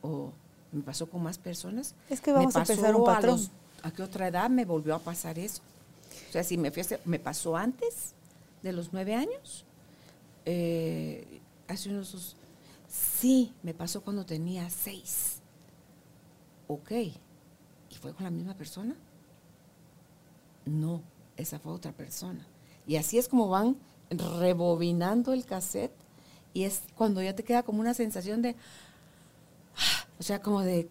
[0.00, 0.32] ¿O
[0.72, 1.94] me pasó con más personas?
[2.08, 3.40] Es que vamos a empezar un patrón.
[3.82, 5.60] A, qué otra edad me volvió a pasar eso?
[6.28, 6.72] O sea, si me,
[7.04, 8.14] me pasó antes
[8.62, 9.66] de los nueve años,
[10.46, 12.34] eh, hace unos...
[12.88, 15.40] Sí, me pasó cuando tenía seis.
[16.66, 16.92] Ok
[18.04, 18.94] fue con la misma persona?
[20.66, 21.00] No,
[21.38, 22.46] esa fue otra persona.
[22.86, 23.78] Y así es como van
[24.10, 25.94] rebobinando el cassette
[26.52, 28.56] y es cuando ya te queda como una sensación de,
[30.18, 30.90] o sea, como de,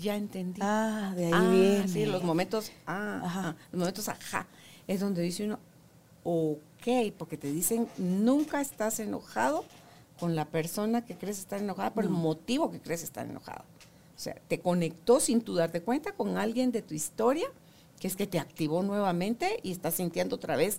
[0.00, 0.60] ya entendí.
[0.62, 1.88] Ah, de ahí ah, viene.
[1.88, 3.56] Sí, los momentos, ah, ajá.
[3.72, 4.46] los momentos, ajá,
[4.86, 5.58] es donde dice uno,
[6.22, 9.64] ok, porque te dicen, nunca estás enojado
[10.20, 13.64] con la persona que crees estar enojada por el motivo que crees estar enojado.
[14.22, 17.48] O sea, te conectó sin tú darte cuenta con alguien de tu historia,
[17.98, 20.78] que es que te activó nuevamente y estás sintiendo otra vez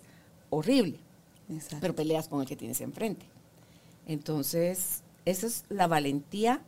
[0.50, 0.98] horrible.
[1.82, 3.26] Pero peleas con el que tienes enfrente.
[4.08, 6.62] Entonces, esa es la valentía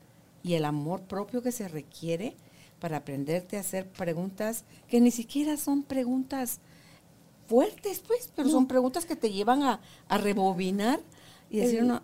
[0.44, 2.36] y el amor propio que se requiere
[2.82, 6.60] para aprenderte a hacer preguntas que ni siquiera son preguntas
[7.48, 11.00] fuertes, pues, pero son preguntas que te llevan a, rebobinar
[11.50, 12.02] y decir uno...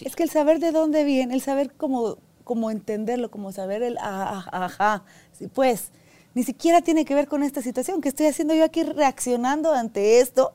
[0.00, 3.98] Es que el saber de dónde viene, el saber cómo como entenderlo, como saber el
[3.98, 5.02] ajá,
[5.36, 5.90] sí, pues,
[6.32, 8.00] Ni siquiera tiene que ver con esta situación.
[8.00, 10.52] ¿Qué estoy haciendo yo aquí reaccionando ante esto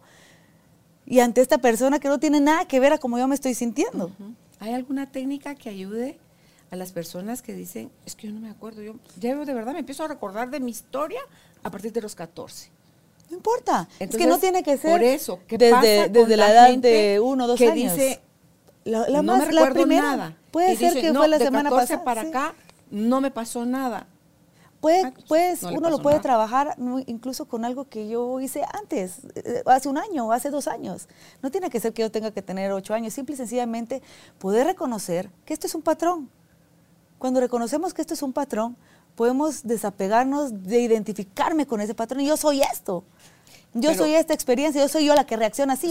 [1.06, 3.56] y ante esta persona que no tiene nada que ver a cómo yo me estoy
[3.56, 4.10] sintiendo?
[4.60, 6.18] ¿Hay alguna técnica que ayude
[6.70, 9.74] a las personas que dicen, es que yo no me acuerdo, yo ya de verdad
[9.74, 11.20] me empiezo a recordar de mi historia
[11.62, 12.70] a partir de los 14?
[13.32, 13.90] No importa.
[14.00, 17.48] es que no tiene que ser por eso, desde, desde la, edad de uno o
[17.48, 17.96] dos que años.
[17.96, 18.22] Dice,
[18.86, 20.38] la, no me recuerdo nada.
[20.52, 22.04] Puede ser que fue la de semana 14 pasada.
[22.06, 22.28] para sí.
[22.30, 22.54] acá
[22.90, 24.08] no me pasó nada.
[24.82, 26.24] Puede, Ah, pues, no uno lo puede nada.
[26.24, 30.50] trabajar no, incluso con algo que yo hice antes, eh, hace un año o hace
[30.50, 31.08] dos años.
[31.44, 34.02] No tiene que ser que yo tenga que tener ocho años, simple y sencillamente
[34.40, 36.30] poder reconocer que esto es un patrón.
[37.20, 38.76] Cuando reconocemos que esto es un patrón,
[39.16, 43.04] podemos desapegarnos de identificarme con ese patrón yo soy esto.
[43.76, 45.90] Yo Pero- soy esta experiencia, yo soy yo la que reacciona así,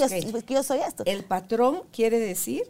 [0.49, 1.05] yo soy esto.
[1.07, 2.65] El patrón quiere decir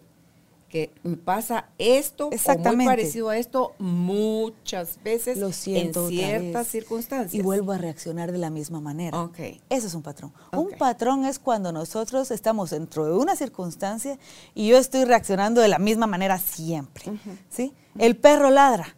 [0.70, 2.84] que me pasa esto o muy Exactamente.
[2.90, 7.34] parecido a esto muchas veces Lo siento en ciertas circunstancias.
[7.34, 9.20] Y vuelvo a reaccionar de la misma manera.
[9.20, 9.38] Ok.
[9.68, 10.32] Eso es un patrón.
[10.52, 14.18] Un patrón es cuando nosotros estamos dentro de una circunstancia
[14.54, 17.04] y yo estoy reaccionando de la misma manera siempre.
[17.50, 17.72] ¿sí?
[17.98, 18.96] El perro ladra.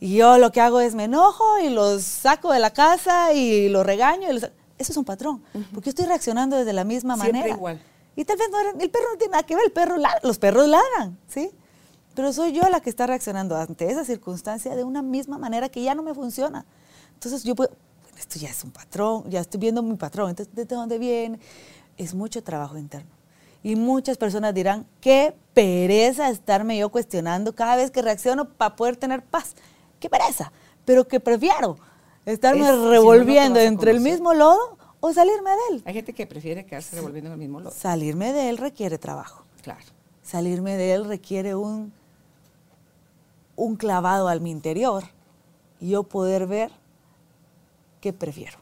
[0.00, 3.68] Y yo lo que hago es me enojo y los saco de la casa y
[3.70, 4.28] los regaño.
[4.30, 5.42] y los- Eso es un patrón.
[5.72, 7.54] Porque yo estoy reaccionando desde la misma Siempre manera.
[7.56, 7.80] igual.
[8.16, 10.20] Y tal vez no era- el perro no tiene nada que ver, el perro ladra,
[10.22, 11.50] los perros ladran, ¿sí?
[12.14, 15.82] Pero soy yo la que está reaccionando ante esa circunstancia de una misma manera que
[15.82, 16.64] ya no me funciona.
[17.14, 17.70] Entonces yo puedo,
[18.16, 21.40] esto ya es un patrón, ya estoy viendo mi patrón, entonces ¿desde dónde viene?
[21.96, 23.10] Es mucho trabajo interno.
[23.64, 28.96] Y muchas personas dirán, qué pereza estarme yo cuestionando cada vez que reacciono para poder
[28.96, 29.54] tener paz.
[29.98, 30.52] Qué pereza,
[30.84, 31.78] pero que prefiero
[32.26, 35.56] estarme Es- si no, no revolviendo vas a entre el mismo lodo o salirme de
[35.76, 35.82] él.
[35.84, 37.74] Hay gente que prefiere quedarse revolviendo en el mismo lodo.
[37.74, 39.44] Salirme de él requiere trabajo.
[39.60, 39.84] Claro.
[40.22, 41.92] Salirme de él requiere un,
[43.54, 45.04] un clavado al mi interior
[45.78, 46.70] y yo poder ver
[48.00, 48.56] qué prefiero,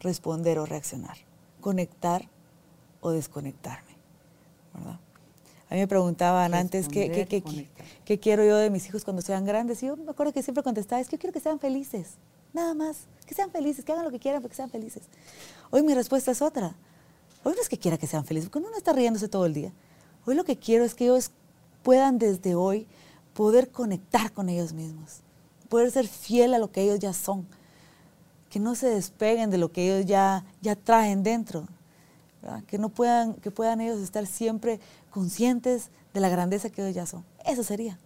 [0.00, 1.16] responder o reaccionar,
[1.62, 2.28] conectar
[3.00, 3.96] o desconectarme.
[4.74, 5.00] ¿verdad?
[5.70, 7.66] A mí me preguntaban antes ¿qué, qué,
[8.04, 9.82] qué quiero yo de mis hijos cuando sean grandes.
[9.82, 12.18] Y yo me acuerdo que siempre contestaba, es que yo quiero que sean felices,
[12.52, 15.02] nada más, que sean felices, que hagan lo que quieran, pero que sean felices.
[15.70, 16.74] Hoy mi respuesta es otra.
[17.44, 19.54] Hoy no es que quiera que sean felices, porque uno no está riéndose todo el
[19.54, 19.72] día.
[20.26, 21.30] Hoy lo que quiero es que ellos
[21.82, 22.86] puedan desde hoy
[23.34, 25.20] poder conectar con ellos mismos,
[25.68, 27.46] poder ser fiel a lo que ellos ya son,
[28.50, 31.66] que no se despeguen de lo que ellos ya, ya traen dentro,
[32.66, 34.80] que no puedan, que puedan ellos estar siempre
[35.10, 37.24] conscientes de la grandeza que ellos ya son.
[37.44, 37.98] Eso sería.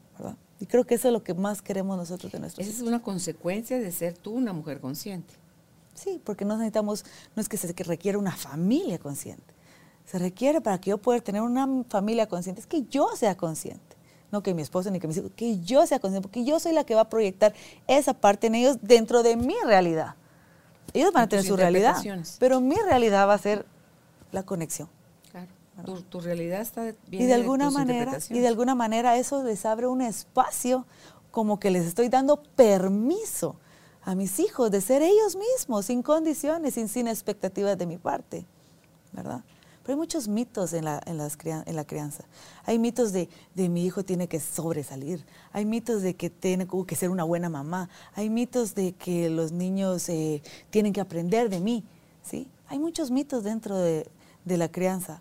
[0.62, 2.82] Y creo que eso es lo que más queremos nosotros de nuestros Esa hijos.
[2.84, 5.34] es una consecuencia de ser tú una mujer consciente.
[5.92, 9.42] Sí, porque no necesitamos, no es que se que requiere una familia consciente.
[10.06, 13.96] Se requiere para que yo pueda tener una familia consciente, es que yo sea consciente.
[14.30, 16.74] No que mi esposo ni que mis hijos, que yo sea consciente, porque yo soy
[16.74, 17.52] la que va a proyectar
[17.88, 20.14] esa parte en ellos dentro de mi realidad.
[20.92, 21.96] Ellos van a En tener su realidad,
[22.38, 23.66] pero mi realidad va a ser
[24.30, 24.88] la conexión.
[25.84, 29.64] Tu, tu realidad está de- Y de alguna manera, y de alguna manera eso les
[29.66, 30.86] abre un espacio
[31.30, 33.56] como que les estoy dando permiso
[34.04, 38.44] a mis hijos de ser ellos mismos, sin condiciones, sin, sin expectativas de mi parte,
[39.12, 39.42] ¿verdad?
[39.82, 42.22] Pero hay muchos mitos en la, en las en la crianza.
[42.64, 45.24] Hay mitos de, de mi hijo tiene que sobresalir.
[45.52, 47.88] Hay mitos de que tiene como que ser una buena mamá.
[48.14, 51.82] Hay mitos de que los niños eh, tienen que aprender de mí.
[52.22, 52.48] ¿sí?
[52.68, 54.06] Hay muchos mitos dentro de,
[54.44, 55.20] de la crianza.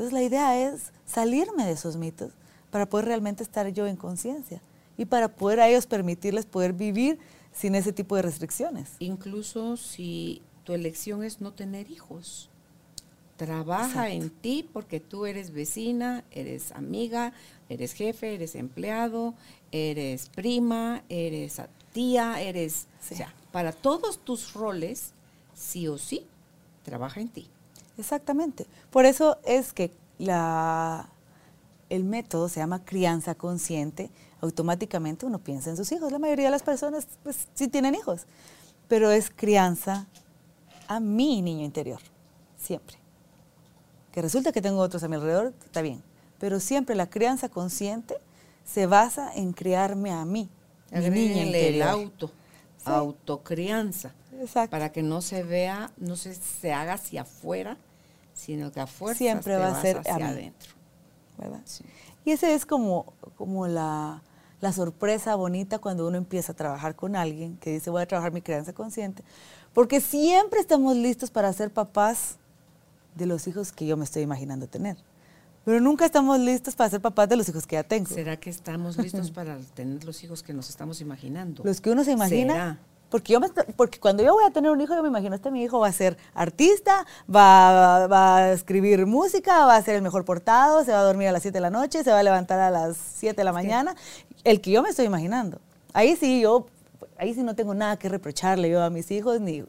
[0.00, 2.32] Entonces la idea es salirme de esos mitos
[2.70, 4.62] para poder realmente estar yo en conciencia
[4.96, 7.18] y para poder a ellos permitirles poder vivir
[7.52, 8.92] sin ese tipo de restricciones.
[8.98, 12.48] Incluso si tu elección es no tener hijos.
[13.36, 17.34] Trabaja en ti porque tú eres vecina, eres amiga,
[17.68, 19.34] eres jefe, eres empleado,
[19.70, 21.60] eres prima, eres
[21.92, 22.86] tía, eres...
[23.02, 23.12] Sí.
[23.12, 25.12] O sea, para todos tus roles,
[25.52, 26.26] sí o sí,
[26.84, 27.50] trabaja en ti.
[28.00, 28.66] Exactamente.
[28.90, 31.08] Por eso es que la,
[31.88, 34.10] el método se llama crianza consciente.
[34.40, 36.10] Automáticamente uno piensa en sus hijos.
[36.10, 38.26] La mayoría de las personas pues, sí tienen hijos,
[38.88, 40.06] pero es crianza
[40.88, 42.00] a mi niño interior,
[42.56, 42.96] siempre.
[44.12, 46.02] Que resulta que tengo otros a mi alrededor, está bien.
[46.38, 48.16] Pero siempre la crianza consciente
[48.64, 50.48] se basa en criarme a mí,
[50.90, 51.88] mi niña Agréguenle el interior.
[51.88, 52.30] auto,
[52.78, 52.84] Sí.
[52.86, 54.70] autocrianza, Exacto.
[54.70, 57.76] para que no se vea, no se, se haga hacia afuera,
[58.40, 60.72] sino que a fuerza Siempre va a ser hacia adentro.
[61.38, 61.60] ¿verdad?
[61.64, 61.84] Sí.
[62.24, 64.22] Y ese es como, como la,
[64.60, 68.32] la sorpresa bonita cuando uno empieza a trabajar con alguien que dice voy a trabajar
[68.32, 69.22] mi crianza consciente,
[69.72, 72.36] porque siempre estamos listos para ser papás
[73.14, 74.96] de los hijos que yo me estoy imaginando tener,
[75.64, 78.08] pero nunca estamos listos para ser papás de los hijos que ya tengo.
[78.08, 81.62] ¿Será que estamos listos para tener los hijos que nos estamos imaginando?
[81.64, 82.78] Los que uno se imagina, ¿Será?
[83.10, 85.50] Porque, yo me, porque cuando yo voy a tener un hijo, yo me imagino, este
[85.50, 90.02] mi hijo va a ser artista, va, va, a escribir música, va a ser el
[90.02, 92.22] mejor portado, se va a dormir a las 7 de la noche, se va a
[92.22, 93.96] levantar a las 7 de la mañana.
[94.44, 95.60] El que yo me estoy imaginando.
[95.92, 96.68] Ahí sí, yo,
[97.18, 99.64] ahí sí no tengo nada que reprocharle yo a mis hijos, ni,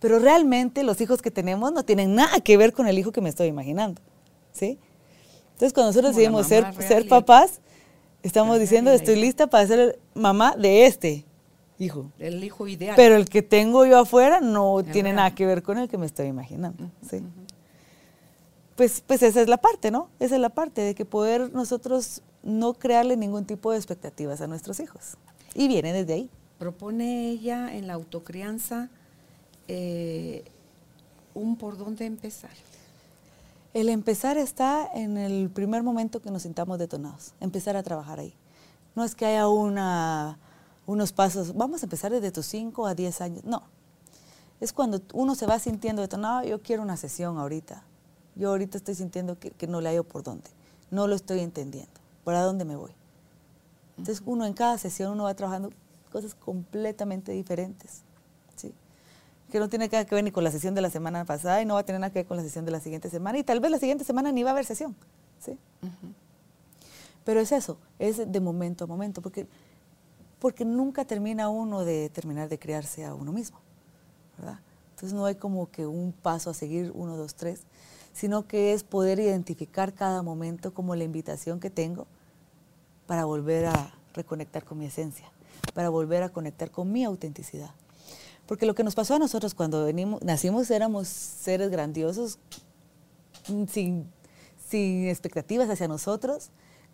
[0.00, 3.20] pero realmente los hijos que tenemos no tienen nada que ver con el hijo que
[3.20, 4.00] me estoy imaginando.
[4.52, 4.78] ¿Sí?
[5.52, 7.60] Entonces, cuando nosotros decidimos ser, ser papás,
[8.22, 11.26] estamos diciendo, estoy lista para ser mamá de este
[11.80, 12.12] hijo.
[12.18, 12.94] El hijo ideal.
[12.94, 16.06] Pero el que tengo yo afuera no tiene nada que ver con el que me
[16.06, 16.90] estoy imaginando.
[17.08, 17.22] ¿sí?
[18.76, 20.08] pues, pues esa es la parte, ¿no?
[20.20, 24.46] Esa es la parte de que poder nosotros no crearle ningún tipo de expectativas a
[24.46, 25.16] nuestros hijos.
[25.54, 26.30] Y viene desde ahí.
[26.58, 28.88] Propone ella en la autocrianza
[29.68, 30.44] eh,
[31.34, 32.50] un por dónde empezar.
[33.72, 38.34] El empezar está en el primer momento que nos sintamos detonados, empezar a trabajar ahí.
[38.96, 40.38] No es que haya una
[40.90, 43.44] unos pasos, vamos a empezar desde tus 5 a 10 años.
[43.44, 43.62] No,
[44.60, 47.84] es cuando uno se va sintiendo detonado, yo quiero una sesión ahorita.
[48.34, 50.50] Yo ahorita estoy sintiendo que, no le hallo por dónde,
[50.90, 51.92] no lo estoy entendiendo,
[52.24, 52.92] ¿para dónde me voy?
[53.98, 55.70] Entonces uno en cada sesión uno va trabajando
[56.10, 58.02] cosas completamente diferentes,
[58.56, 58.72] ¿sí?
[59.50, 61.66] que no tiene nada que ver ni con la sesión de la semana pasada y
[61.66, 63.44] no va a tener nada que ver con la sesión de la siguiente semana y
[63.44, 64.96] tal vez la siguiente semana ni va a haber sesión.
[65.38, 65.58] ¿sí?
[67.24, 69.46] Pero es eso, es de momento a momento, porque
[70.40, 73.60] porque nunca termina uno de terminar de crearse a uno mismo,
[74.38, 74.58] ¿verdad?
[74.90, 77.62] Entonces no hay como que un paso a seguir, uno, dos, tres,
[78.12, 82.06] sino que es poder identificar cada momento como la invitación que tengo
[83.06, 85.30] para volver a reconectar con mi esencia,
[85.74, 87.70] para volver a conectar con mi autenticidad.
[88.46, 92.38] Porque lo que nos pasó a nosotros cuando venimos, nacimos éramos seres grandiosos,
[93.68, 94.10] sin,
[94.68, 96.50] sin expectativas hacia nosotros,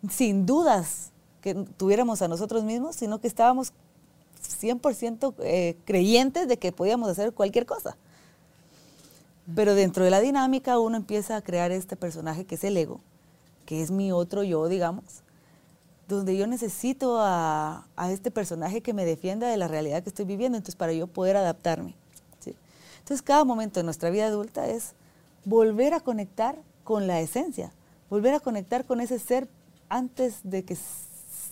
[0.09, 3.73] sin dudas que tuviéramos a nosotros mismos, sino que estábamos
[4.41, 7.97] 100% eh, creyentes de que podíamos hacer cualquier cosa.
[9.55, 12.99] Pero dentro de la dinámica uno empieza a crear este personaje que es el ego,
[13.65, 15.23] que es mi otro yo, digamos,
[16.07, 20.57] donde yo necesito a, este personaje que me defienda de la realidad que estoy viviendo,
[20.57, 21.95] entonces para yo poder adaptarme.
[22.99, 24.91] Entonces cada momento de nuestra vida adulta es
[25.45, 27.71] volver a conectar con la esencia,
[28.09, 29.47] volver a conectar con ese ser
[29.87, 30.77] antes de que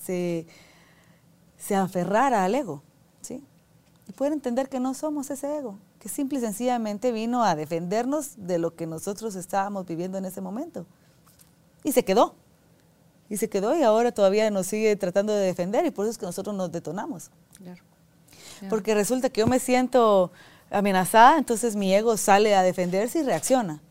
[0.06, 0.46] se,
[1.58, 2.84] se aferrara al ego,
[3.22, 3.44] ¿sí?
[4.08, 8.34] Y poder entender que no somos ese ego, que simple y sencillamente vino a defendernos
[8.38, 10.86] de lo que nosotros estábamos viviendo en ese momento.
[11.84, 12.36] Y se quedó.
[13.30, 16.18] Y se quedó y ahora todavía nos sigue tratando de defender y por eso es
[16.20, 17.32] que nosotros nos detonamos.
[18.70, 20.32] Porque resulta que yo me siento
[20.70, 23.82] amenazada, entonces mi ego sale a defenderse y reacciona.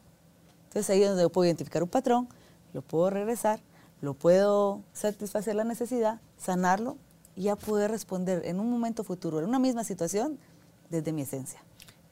[0.69, 2.29] Entonces ahí es donde yo puedo identificar un patrón,
[2.73, 3.61] lo puedo regresar
[4.05, 6.97] lo puedo satisfacer la necesidad, sanarlo
[7.35, 10.39] y ya poder responder en un momento futuro, en una misma situación,
[10.91, 11.61] desde mi esencia.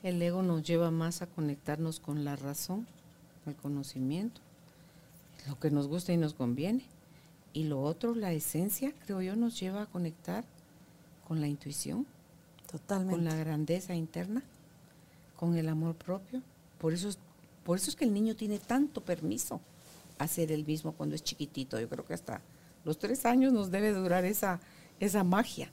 [0.03, 2.87] El ego nos lleva más a conectarnos con la razón,
[3.47, 4.41] el conocimiento,
[5.47, 6.85] lo que nos gusta y nos conviene.
[7.53, 10.45] Y lo otro, la esencia, creo yo, nos lleva a conectar
[11.29, 12.07] con la intuición,
[12.71, 13.15] Totalmente.
[13.15, 14.43] con la grandeza interna,
[15.37, 16.41] con el amor propio.
[16.79, 17.11] Por eso,
[17.65, 19.61] por eso es que el niño tiene tanto permiso
[20.19, 21.79] hacer el mismo cuando es chiquitito.
[21.81, 22.43] Yo creo que hasta
[22.85, 24.61] los tres años nos debe durar esa,
[25.01, 25.71] esa magia.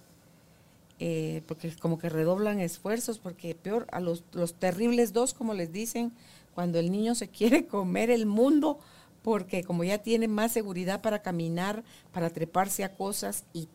[1.02, 5.72] Eh, porque como que redoblan esfuerzos, porque peor, a los, los terribles dos, como les
[5.72, 6.12] dicen,
[6.54, 8.80] cuando el niño se quiere comer el mundo,
[9.24, 13.70] porque como ya tiene más seguridad para caminar, para treparse a cosas, y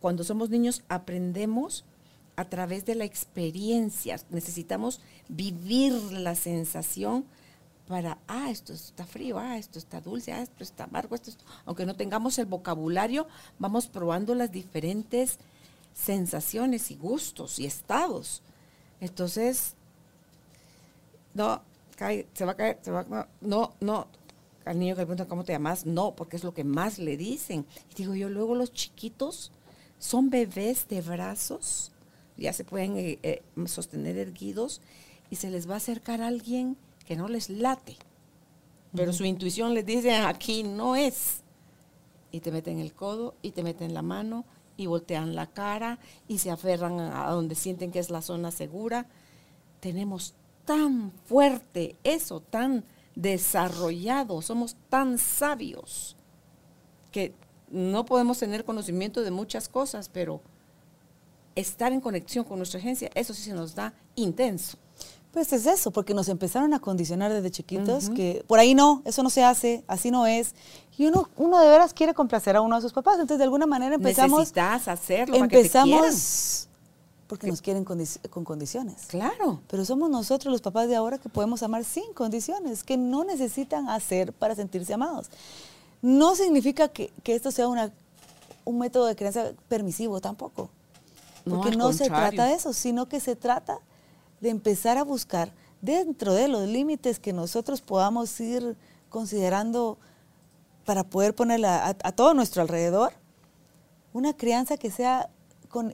[0.00, 1.84] cuando somos niños aprendemos
[2.36, 7.24] a través de la experiencia, necesitamos vivir la sensación
[7.86, 11.32] para, ah, esto está frío, ah, esto está dulce, ah, esto está amargo, esto
[11.64, 13.26] aunque no tengamos el vocabulario,
[13.58, 15.38] vamos probando las diferentes
[15.94, 18.42] sensaciones y gustos y estados.
[19.00, 19.74] Entonces,
[21.34, 21.62] no,
[22.34, 24.06] se va a caer, se va no, no,
[24.64, 27.16] al niño que le preguntan cómo te llamas, no, porque es lo que más le
[27.16, 27.66] dicen.
[27.92, 29.52] Y digo yo, luego los chiquitos
[29.98, 31.92] son bebés de brazos,
[32.36, 34.80] ya se pueden eh, eh, sostener erguidos
[35.30, 36.76] y se les va a acercar a alguien
[37.06, 37.96] que no les late,
[38.94, 41.42] pero su intuición les dice, aquí no es.
[42.30, 44.44] Y te meten el codo y te meten la mano
[44.76, 45.98] y voltean la cara
[46.28, 49.06] y se aferran a donde sienten que es la zona segura.
[49.80, 50.34] Tenemos
[50.64, 52.84] tan fuerte eso, tan
[53.14, 56.16] desarrollado, somos tan sabios
[57.10, 57.34] que
[57.70, 60.42] no podemos tener conocimiento de muchas cosas, pero
[61.54, 64.76] estar en conexión con nuestra agencia, eso sí se nos da intenso.
[65.36, 69.22] Pues es eso, porque nos empezaron a condicionar desde chiquitos que por ahí no, eso
[69.22, 70.54] no se hace, así no es.
[70.96, 73.16] Y uno, uno de veras quiere complacer a uno de sus papás.
[73.16, 74.38] Entonces, de alguna manera empezamos.
[74.38, 75.36] Necesitas hacerlo.
[75.36, 76.68] Empezamos
[77.26, 79.08] porque nos quieren con condiciones.
[79.08, 79.60] Claro.
[79.68, 83.90] Pero somos nosotros los papás de ahora que podemos amar sin condiciones, que no necesitan
[83.90, 85.28] hacer para sentirse amados.
[86.00, 87.92] No significa que, esto sea una,
[88.64, 90.70] un método de crianza permisivo tampoco.
[91.44, 93.80] Porque no, se trata de eso, sino que se trata
[94.40, 98.76] de empezar a buscar dentro de los límites que nosotros podamos ir
[99.08, 99.98] considerando
[100.84, 103.12] para poder ponerla a, todo nuestro alrededor,
[104.12, 105.28] una crianza que sea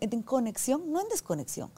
[0.01, 1.70] en conexión, no en desconexión.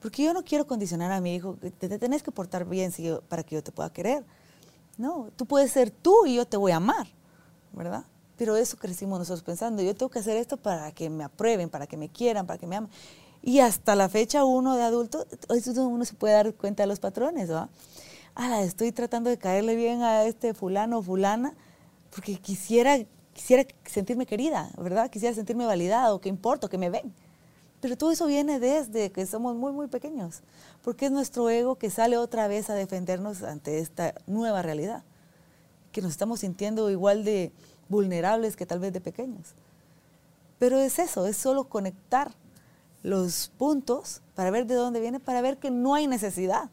[0.00, 2.92] Porque yo no quiero condicionar a mi hijo, te, tenés que portar bien
[3.28, 4.24] para que yo te pueda querer.
[4.96, 7.06] No, tú puedes ser tú y yo te voy a amar,
[7.72, 8.04] ¿verdad?
[8.36, 11.86] Pero eso crecimos nosotros pensando, yo tengo que hacer esto para que me aprueben, para
[11.86, 12.90] que me quieran, para que me amen.
[13.42, 15.26] Y hasta la fecha uno de adulto,
[15.76, 17.70] uno se puede dar cuenta de los patrones, ¿verdad?
[18.34, 21.54] Ah, estoy tratando de caerle bien a este fulano o fulana
[22.10, 22.98] porque quisiera
[23.32, 25.10] quisiera sentirme querida, ¿verdad?
[25.10, 27.12] Quisiera sentirme validado, que importo, que me ven.
[27.80, 30.42] Pero todo eso viene desde que somos muy, muy pequeños,
[30.82, 35.02] porque es nuestro ego que sale otra vez a defendernos ante esta nueva realidad,
[35.90, 37.52] que nos estamos sintiendo igual de
[37.88, 39.54] vulnerables que tal vez de pequeños.
[40.58, 42.32] Pero es eso, es solo conectar
[43.02, 46.70] los puntos para ver de dónde viene, para ver que no hay necesidad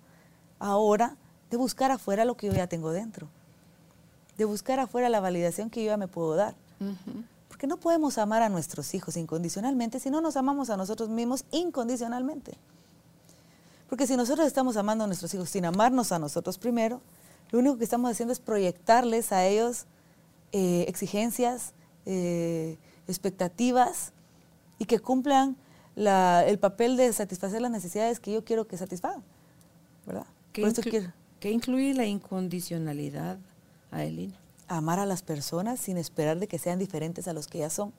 [0.59, 1.15] ahora
[1.49, 3.29] de buscar afuera lo que yo ya tengo dentro
[4.37, 6.55] de buscar afuera la validación que yo ya me puedo dar.
[7.47, 11.43] Porque no podemos amar a nuestros hijos incondicionalmente si no nos amamos a nosotros mismos
[11.51, 12.55] incondicionalmente.
[13.89, 17.01] Porque si nosotros estamos amando a nuestros hijos sin amarnos a nosotros primero,
[17.49, 19.85] lo único que estamos haciendo es proyectarles a ellos
[20.51, 21.73] eh, exigencias,
[22.05, 24.11] eh, expectativas
[24.77, 25.55] y que cumplan
[25.97, 29.23] el papel de satisfacer las necesidades que yo quiero que satisfagan.
[30.05, 30.27] ¿Verdad?
[31.39, 33.37] ¿Qué incluye la incondicionalidad?
[33.91, 34.35] Adelina.
[34.67, 37.93] Amar a las personas sin esperar de que sean diferentes a los que ya son.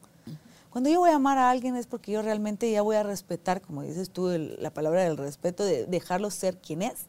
[0.71, 3.63] Cuando yo voy a amar a alguien es porque yo realmente ya voy a respetar,
[3.63, 7.07] como dices tú, la palabra del respeto, de dejarlo ser quien es.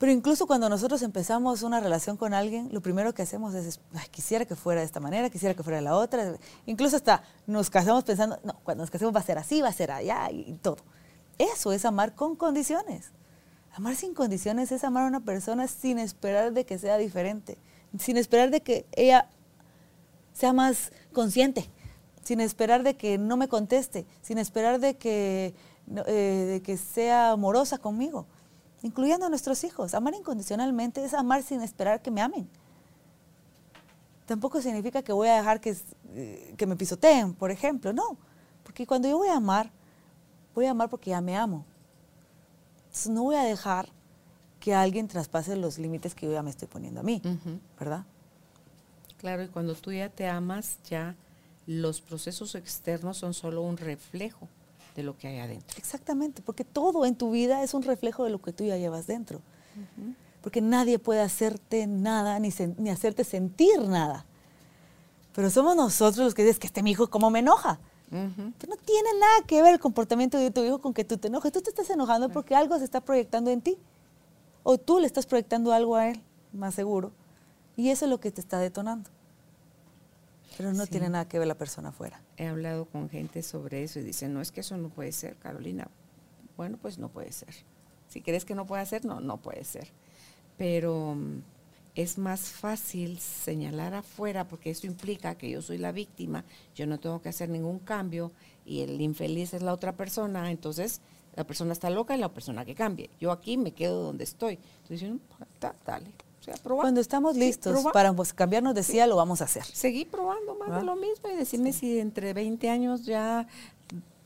[0.00, 3.80] Pero incluso cuando nosotros empezamos una relación con alguien, lo primero que hacemos es,
[4.10, 6.36] quisiera que fuera de esta manera, quisiera que fuera de la otra.
[6.64, 9.72] Incluso hasta nos casamos pensando, no, cuando nos casemos va a ser así, va a
[9.74, 10.78] ser allá y todo.
[11.36, 13.10] Eso es amar con condiciones.
[13.74, 17.58] Amar sin condiciones es amar a una persona sin esperar de que sea diferente,
[17.98, 19.28] sin esperar de que ella
[20.32, 21.68] sea más consciente,
[22.24, 25.54] sin esperar de que no me conteste, sin esperar de que,
[26.06, 28.26] eh, de que sea amorosa conmigo,
[28.82, 29.94] incluyendo a nuestros hijos.
[29.94, 32.48] Amar incondicionalmente es amar sin esperar que me amen.
[34.26, 35.76] Tampoco significa que voy a dejar que,
[36.14, 38.16] eh, que me pisoteen, por ejemplo, no,
[38.62, 39.70] porque cuando yo voy a amar,
[40.54, 41.64] voy a amar porque ya me amo
[43.08, 43.88] no voy a dejar
[44.58, 47.22] que alguien traspase los límites que yo ya me estoy poniendo a mí,
[47.78, 48.04] ¿verdad?
[49.16, 51.16] Claro, y cuando tú ya te amas, ya
[51.66, 54.48] los procesos externos son solo un reflejo
[54.94, 55.78] de lo que hay adentro.
[55.78, 59.06] Exactamente, porque todo en tu vida es un reflejo de lo que tú ya llevas
[59.06, 59.40] dentro.
[60.42, 64.26] Porque nadie puede hacerte nada ni, ni hacerte sentir nada.
[65.34, 67.78] Pero somos nosotros los que dicen que este mi hijo cómo me enoja.
[68.10, 71.52] No tiene nada que ver el comportamiento de tu hijo con que tú te enojes.
[71.52, 73.78] Tú te estás enojando porque algo se está proyectando en ti.
[74.62, 76.20] O tú le estás proyectando algo a él,
[76.52, 77.12] más seguro.
[77.76, 79.08] Y eso es lo que te está detonando.
[80.56, 82.22] Pero no tiene nada que ver la persona afuera.
[82.36, 85.36] He hablado con gente sobre eso y dicen, no es que eso no puede ser,
[85.36, 85.88] Carolina.
[86.56, 87.54] Bueno, pues no puede ser.
[88.08, 89.88] Si crees que no puede ser, no, no puede ser.
[90.58, 91.42] Pero mm,
[91.94, 96.44] es más fácil señalar afuera porque eso implica que yo soy la víctima,
[96.74, 98.32] yo no tengo que hacer ningún cambio
[98.64, 101.00] y el infeliz es la otra persona, entonces
[101.36, 103.10] la persona está loca y la persona que cambie.
[103.20, 104.58] Yo aquí me quedo donde estoy.
[104.82, 105.10] Entonces,
[105.86, 106.10] dale.
[106.40, 108.98] O sea, Cuando estamos listos para pues, cambiarnos de sí.
[109.06, 109.64] lo vamos a hacer.
[109.64, 113.46] Seguí probando más de lo mismo y decirme si entre 20 años ya,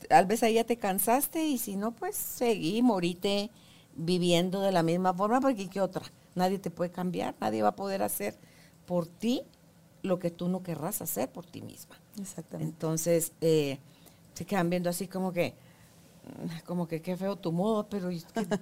[0.07, 3.49] tal vez ahí ya te cansaste y si no, pues seguí, morite
[3.95, 6.03] viviendo de la misma forma porque ¿qué otra?
[6.35, 8.37] Nadie te puede cambiar, nadie va a poder hacer
[8.85, 9.43] por ti
[10.01, 11.99] lo que tú no querrás hacer por ti misma.
[12.19, 12.71] Exactamente.
[12.71, 13.79] Entonces, eh,
[14.33, 15.53] se quedan viendo así como que,
[16.65, 18.09] como que qué feo tu modo, pero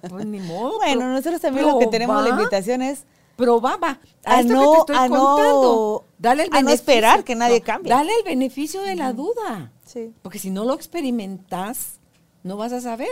[0.09, 0.77] pues ni modo.
[0.79, 3.05] bueno, nosotros también lo que tenemos la invitación es
[3.35, 7.91] probaba a, a no, a no, dale el a no esperar que nadie cambie.
[7.91, 9.71] Dale el beneficio de la duda.
[9.85, 10.13] Sí.
[10.21, 11.99] Porque si no lo experimentas,
[12.43, 13.09] no vas a saber.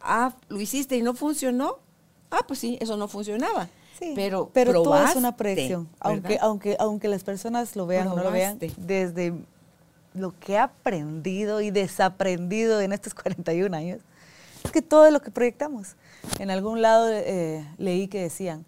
[0.00, 1.78] Ah, lo hiciste y no funcionó.
[2.30, 3.68] Ah, pues sí, eso no funcionaba
[4.14, 5.88] pero pero todo es una proyección.
[6.00, 9.34] Aunque, aunque, aunque las personas lo vean o no lo vean, desde
[10.14, 14.00] lo que he aprendido y desaprendido en estos 41 años,
[14.64, 15.96] es que todo es lo que proyectamos.
[16.38, 18.64] En algún lado eh, leí que decían,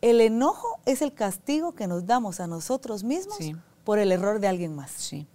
[0.00, 3.38] el enojo es el castigo que nos damos a nosotros mismos
[3.84, 4.90] por el error de alguien más.
[4.90, 5.26] Sí.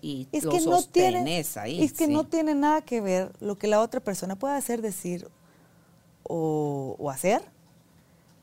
[0.00, 1.82] y es lo que no tiene, ahí.
[1.82, 2.12] es que sí.
[2.12, 5.28] no tiene nada que ver lo que la otra persona pueda hacer, decir
[6.22, 7.42] o, o hacer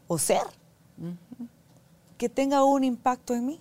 [0.07, 0.41] o ser
[2.17, 3.59] que tenga un impacto en mí.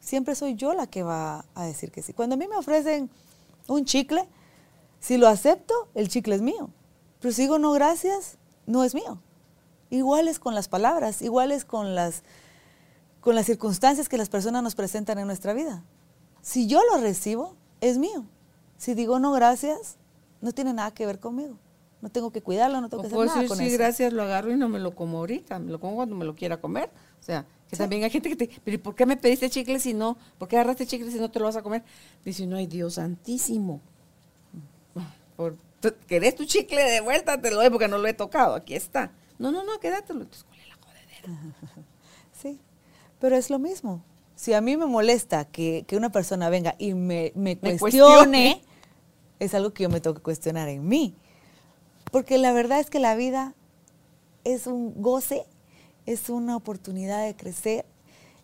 [0.00, 2.12] Siempre soy yo la que va a decir que sí.
[2.12, 3.10] Cuando a mí me ofrecen
[3.68, 4.26] un chicle,
[4.98, 6.70] si lo acepto, el chicle es mío.
[7.20, 9.20] Pero si digo no gracias, no es mío.
[9.90, 12.22] Igual es con las palabras, igual es con las,
[13.20, 15.82] con las circunstancias que las personas nos presentan en nuestra vida.
[16.42, 18.24] Si yo lo recibo, es mío.
[18.78, 19.96] Si digo no gracias,
[20.40, 21.56] no tiene nada que ver conmigo.
[22.00, 23.76] No tengo que cuidarlo, no tengo O que hacer nada decir, con sí, eso.
[23.76, 26.34] gracias, lo agarro y no me lo como ahorita, me lo como cuando me lo
[26.34, 26.88] quiera comer.
[27.20, 29.78] O sea, que también hay gente que te, pero ¿y por qué me pediste chicle
[29.80, 30.16] si no?
[30.38, 31.82] ¿Por qué agarraste chicle si no te lo vas a comer?
[32.24, 33.82] Dice, no, ay, Dios santísimo.
[35.36, 35.56] Por,
[36.06, 37.40] ¿Querés tu chicle de vuelta?
[37.40, 39.12] Te lo doy porque no lo he tocado, aquí está.
[39.40, 40.20] No, no, no, quédatelo.
[40.20, 41.54] Entonces, ¿cuál es la jodedera?
[42.40, 42.60] Sí,
[43.18, 44.02] pero es lo mismo.
[44.36, 47.80] Si a mí me molesta que, que una persona venga y me, me Me cuestione,
[47.80, 48.62] cuestione.
[49.38, 51.14] es algo que yo me tengo que cuestionar en mí.
[52.12, 53.54] Porque la verdad es que la vida
[54.44, 55.44] es un goce,
[56.06, 57.84] es una oportunidad de crecer,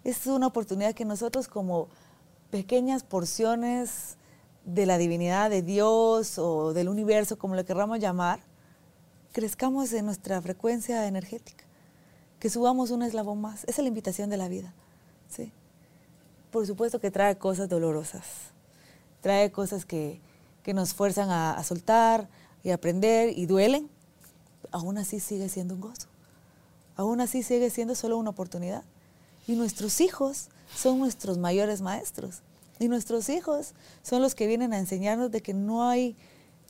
[0.04, 1.88] es una oportunidad que nosotros como
[2.50, 4.18] pequeñas porciones
[4.64, 8.40] de la divinidad de Dios o del universo, como lo querramos llamar,
[9.36, 11.62] crezcamos en nuestra frecuencia energética,
[12.40, 13.64] que subamos un eslabón más.
[13.64, 14.72] Esa es la invitación de la vida.
[15.28, 15.52] ¿sí?
[16.50, 18.24] Por supuesto que trae cosas dolorosas,
[19.20, 20.22] trae cosas que,
[20.62, 22.30] que nos fuerzan a, a soltar
[22.64, 23.90] y aprender y duelen.
[24.72, 26.08] Aún así sigue siendo un gozo.
[26.96, 28.84] Aún así sigue siendo solo una oportunidad.
[29.46, 32.40] Y nuestros hijos son nuestros mayores maestros.
[32.78, 36.16] Y nuestros hijos son los que vienen a enseñarnos de que no hay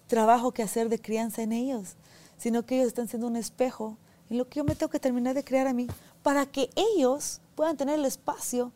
[0.08, 1.94] trabajo que hacer de crianza en ellos,
[2.38, 3.96] sino que ellos están siendo un espejo
[4.30, 5.86] en lo que yo me tengo que terminar de crear a mí,
[6.22, 8.72] para que ellos puedan tener el espacio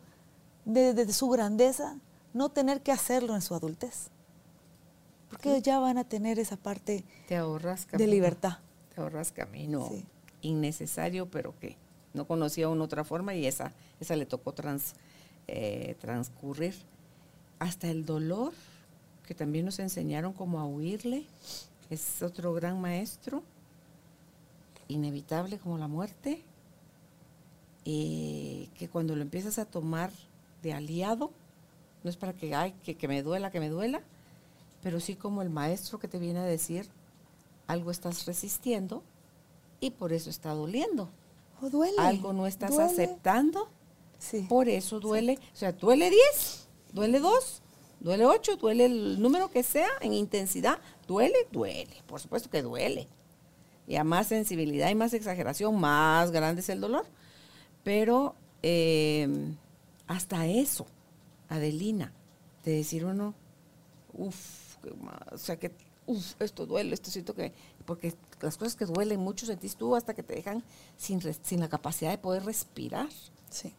[0.65, 1.97] de, de su grandeza,
[2.33, 4.09] no tener que hacerlo en su adultez.
[5.29, 8.59] Porque ellos ya van a tener esa parte Te ahorras de libertad.
[8.93, 10.05] Te ahorras camino Sí.
[10.41, 11.77] innecesario, pero que
[12.13, 14.93] no conocía una otra forma y esa, esa le tocó trans,
[15.47, 16.75] eh, transcurrir.
[17.59, 18.53] Hasta el dolor,
[19.25, 21.25] que también nos enseñaron como a huirle,
[21.89, 23.43] es otro gran maestro,
[24.91, 26.43] inevitable como la muerte,
[27.85, 30.11] eh, que cuando lo empiezas a tomar
[30.61, 31.31] de aliado,
[32.03, 34.01] no es para que, ay, que, que me duela, que me duela,
[34.83, 36.87] pero sí como el maestro que te viene a decir,
[37.67, 39.03] algo estás resistiendo
[39.79, 41.09] y por eso está doliendo.
[41.61, 41.95] O duele.
[41.99, 42.85] Algo no estás duele.
[42.91, 43.67] aceptando,
[44.19, 44.45] Sí.
[44.49, 45.39] por eso duele.
[45.53, 47.61] O sea, duele 10, duele 2,
[47.99, 50.79] duele 8, duele el número que sea en intensidad.
[51.07, 51.95] Duele, duele.
[52.07, 53.07] Por supuesto que duele.
[53.87, 57.05] Y a más sensibilidad y más exageración, más grande es el dolor.
[57.83, 59.27] Pero eh,
[60.07, 60.85] hasta eso,
[61.49, 62.13] Adelina,
[62.63, 63.33] de decir uno,
[64.13, 64.77] uff,
[65.31, 65.71] o sea que,
[66.05, 67.53] uff, esto duele, esto siento que,
[67.85, 70.63] porque las cosas que duelen mucho sentís tú hasta que te dejan
[70.97, 73.09] sin, sin la capacidad de poder respirar.
[73.49, 73.73] Sí.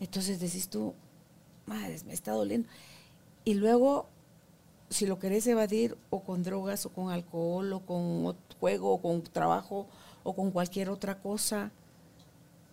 [0.00, 0.94] Entonces decís tú,
[1.66, 2.68] madre, me está doliendo.
[3.44, 4.08] Y luego,
[4.88, 9.22] si lo querés evadir o con drogas o con alcohol o con juego o con
[9.22, 9.86] trabajo
[10.22, 11.70] o con cualquier otra cosa,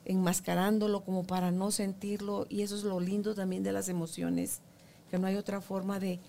[0.06, 2.46] enmascarándolo como para no sentirlo.
[2.50, 4.62] Y eso es lo lindo también de las emociones,
[5.10, 6.20] que no hay otra forma de,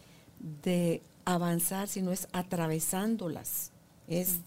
[0.63, 3.73] de avanzar sino es atravesándolas.
[4.09, 4.39] Es,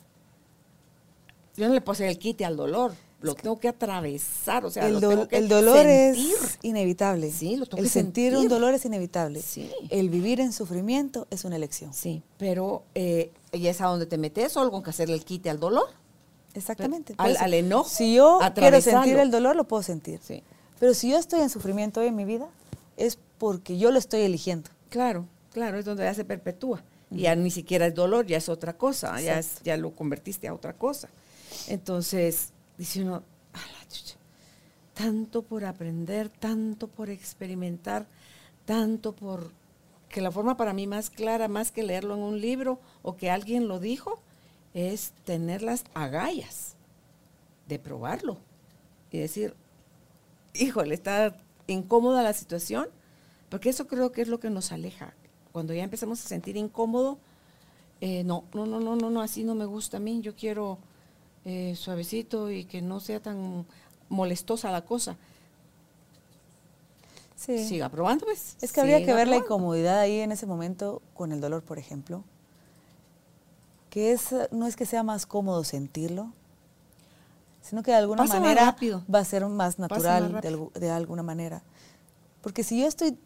[1.55, 4.85] yo no le puedo hacer el quite al dolor, lo tengo que atravesar, o sea,
[4.87, 6.33] el, lo dol- tengo que el dolor sentir.
[6.43, 7.31] es inevitable.
[7.31, 9.41] Sí, lo tengo El que sentir, un dolor es inevitable.
[9.41, 9.71] Sí.
[9.89, 11.93] El vivir en sufrimiento es una elección.
[11.93, 15.49] Sí, pero eh, ¿y es a donde te metes o algo que hacerle el quite
[15.49, 15.87] al dolor?
[16.53, 17.15] Exactamente.
[17.17, 20.19] Al- enojo, Si yo quiero sentir el dolor, lo puedo sentir.
[20.23, 20.43] Sí.
[20.79, 22.47] Pero si yo estoy en sufrimiento hoy en mi vida,
[22.97, 24.69] es porque yo lo estoy eligiendo.
[24.89, 26.83] Claro, claro, es donde ya se perpetúa.
[27.09, 30.47] Y ya ni siquiera es dolor, ya es otra cosa, ya, es- ya lo convertiste
[30.47, 31.09] a otra cosa.
[31.67, 33.23] Entonces, dice uno,
[33.53, 34.15] "A la chucha,
[34.93, 38.07] tanto por aprender, tanto por experimentar,
[38.65, 39.51] tanto por
[40.09, 43.29] que la forma para mí más clara, más que leerlo en un libro o que
[43.29, 44.21] alguien lo dijo,
[44.73, 46.75] es tener las agallas
[47.67, 48.37] de probarlo
[49.11, 49.55] y decir,
[50.53, 51.35] híjole, está
[51.67, 52.87] incómoda la situación,
[53.49, 55.13] porque eso creo que es lo que nos aleja.
[55.51, 57.17] Cuando ya empezamos a sentir incómodo,
[58.01, 60.77] eh, no, no, no, no, no, no, así no me gusta a mí, yo quiero
[61.49, 63.65] eh, suavecito y que no sea tan
[64.09, 65.15] molestosa la cosa.
[67.37, 67.65] Sí.
[67.65, 68.57] Siga probando, pues.
[68.59, 71.79] Es que habría que ver la incomodidad ahí en ese momento con el dolor, por
[71.79, 72.25] ejemplo.
[73.89, 76.33] Que es, no es que sea más cómodo sentirlo,
[77.61, 78.75] sino que de alguna Pasa manera
[79.13, 80.43] va a ser más natural más
[80.73, 81.63] de, alguna manera.
[82.41, 83.17] Porque si yo estoy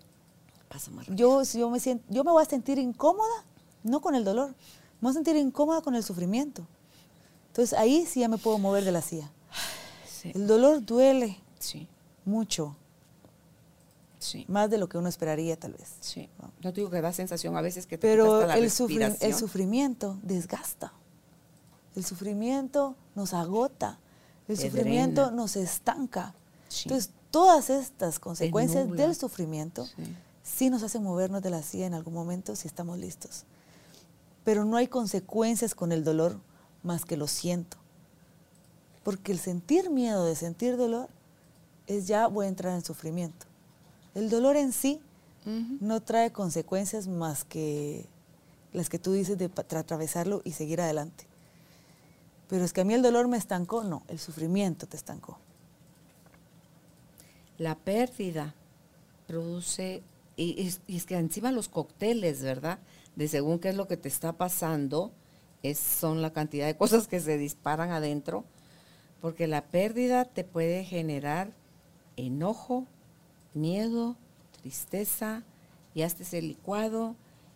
[0.70, 3.46] Pasa más Yo, yo, me siento, yo me voy a sentir incómoda,
[3.82, 6.68] no con el dolor, me voy a sentir incómoda con el sufrimiento.
[7.52, 9.30] Entonces ahí sí ya me puedo mover de la silla.
[10.24, 11.86] El dolor duele sí.
[12.24, 12.78] mucho.
[14.20, 14.46] Sí.
[14.48, 15.96] Más de lo que uno esperaría, tal vez.
[16.00, 16.30] Sí.
[16.64, 20.18] No te digo que da sensación a veces que te Pero la el, el sufrimiento
[20.24, 20.94] desgasta.
[21.94, 24.00] El sufrimiento nos agota.
[24.48, 26.34] El sufrimiento nos estanca.
[26.84, 29.86] Entonces, todas estas consecuencias del sufrimiento
[30.44, 30.70] sí.
[30.70, 33.44] nos hacen movernos de la silla en algún momento si estamos listos.
[34.46, 36.40] Pero no hay consecuencias con el dolor
[36.84, 37.78] más que lo siento.
[39.04, 41.10] Porque el sentir miedo de sentir dolor
[41.88, 43.46] es ya voy a entrar en sufrimiento.
[44.14, 45.00] El dolor en sí
[45.46, 48.06] no trae consecuencias más que
[48.74, 51.26] las que tú dices de atravesarlo y seguir adelante.
[52.48, 55.40] Pero es que a mí el dolor me estancó, no, el sufrimiento te estancó.
[57.58, 58.54] La pérdida
[59.26, 60.04] produce,
[60.36, 62.80] y es, que encima los cócteles, ¿verdad?
[63.16, 65.12] De según qué es lo que te está pasando,
[65.64, 68.46] es, son la cantidad de cosas que se disparan adentro,
[69.22, 71.52] porque la pérdida te puede generar
[72.18, 72.86] enojo,
[73.54, 74.16] miedo,
[74.62, 75.44] tristeza,
[75.94, 77.16] y haces ese licuado,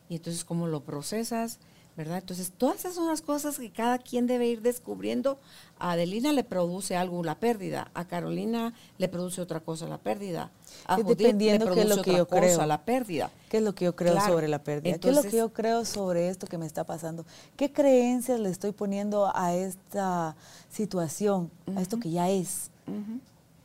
[0.09, 1.59] y entonces cómo lo procesas,
[1.95, 2.17] ¿verdad?
[2.17, 5.39] Entonces, todas esas son las cosas que cada quien debe ir descubriendo.
[5.79, 10.51] A Adelina le produce algo la pérdida, a Carolina le produce otra cosa la pérdida,
[10.85, 12.65] a Judith Dependiendo le produce es lo que otra yo cosa creo.
[12.65, 13.31] la pérdida.
[13.49, 14.97] ¿Qué es lo que yo creo sobre la pérdida?
[14.97, 17.25] ¿Qué es lo que yo creo sobre esto que me está pasando?
[17.57, 20.35] ¿Qué creencias le estoy poniendo a esta
[20.69, 22.71] situación, a esto que ya es?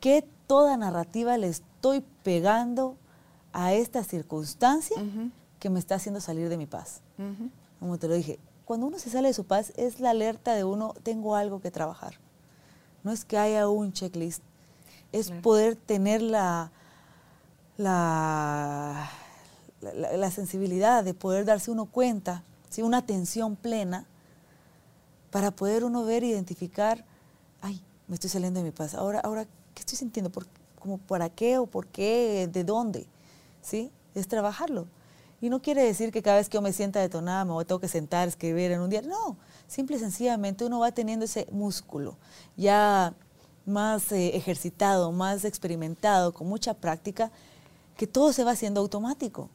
[0.01, 2.97] ¿Qué toda narrativa le estoy pegando
[3.53, 4.97] a esta circunstancia
[5.59, 7.03] que me está haciendo salir de mi paz?
[7.81, 10.63] Como te lo dije, cuando uno se sale de su paz es la alerta de
[10.63, 12.15] uno, tengo algo que trabajar.
[13.03, 14.43] No es que haya un checklist,
[15.11, 16.71] es poder tener la,
[17.79, 19.11] la,
[19.81, 22.83] la, sensibilidad de poder darse uno cuenta, ¿sí?
[22.83, 24.07] una atención plena,
[25.31, 27.05] para poder uno ver, identificar,
[27.63, 30.31] ay, me estoy saliendo de mi paz, ahora, ahora ¿qué estoy sintiendo?
[30.31, 30.47] ¿Por,
[30.79, 32.49] como, ¿Para qué o por qué?
[32.53, 33.07] ¿De dónde?
[33.63, 33.91] ¿Sí?
[34.15, 34.87] Es trabajarlo.
[35.41, 37.89] Y no quiere decir que cada vez que yo me sienta detonada me tengo que
[37.89, 39.03] sentar, escribir en un día.
[39.03, 39.37] No,
[39.67, 42.17] simple y sencillamente uno va teniendo ese músculo
[42.57, 43.15] ya
[43.65, 47.31] más eh, ejercitado, más experimentado, con mucha práctica,
[47.97, 49.49] que todo se va haciendo automático.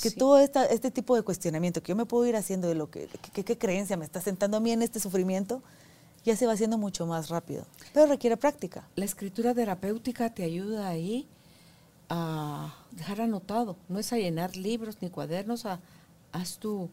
[0.00, 2.88] Que todo esta, este tipo de cuestionamiento que yo me puedo ir haciendo de lo
[2.88, 5.60] que, qué creencia me está sentando a mí en este sufrimiento,
[6.24, 7.66] ya se va haciendo mucho más rápido.
[7.92, 8.88] Pero requiere práctica.
[8.94, 11.26] La escritura terapéutica te ayuda ahí
[12.08, 15.80] a dejar anotado, no es a llenar libros ni cuadernos, a,
[16.32, 16.88] haz tú,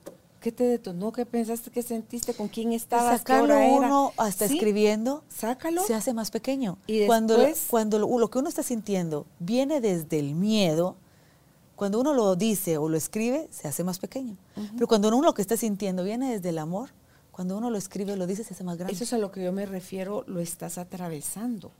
[0.45, 1.11] ¿qué te detonó?
[1.11, 1.72] ¿Qué pensaste?
[1.72, 2.34] ¿Qué sentiste?
[2.34, 3.20] ¿Con quién estabas?
[3.20, 5.84] Sacarlo uno hasta escribiendo, sácalo.
[5.84, 6.78] Se hace más pequeño.
[6.86, 7.38] Y cuando,
[7.68, 10.97] cuando lo, que uno está sintiendo viene desde el miedo,
[11.76, 14.38] cuando uno lo dice o lo escribe, se hace más pequeño.
[14.74, 16.91] Pero cuando uno lo que está sintiendo viene desde el amor,
[17.36, 18.93] cuando uno lo escribe lo dice, se hace más grande.
[18.93, 21.73] Eso es a lo que yo me refiero, lo estás atravesando.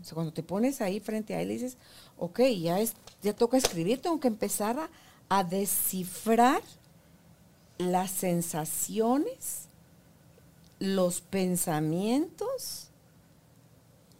[0.00, 1.76] O sea, cuando te pones ahí frente a él y dices,
[2.16, 4.88] ok, ya, es, ya toca escribir, tengo que empezar
[5.28, 6.62] a, descifrar
[7.76, 9.68] las sensaciones,
[10.78, 12.88] los pensamientos,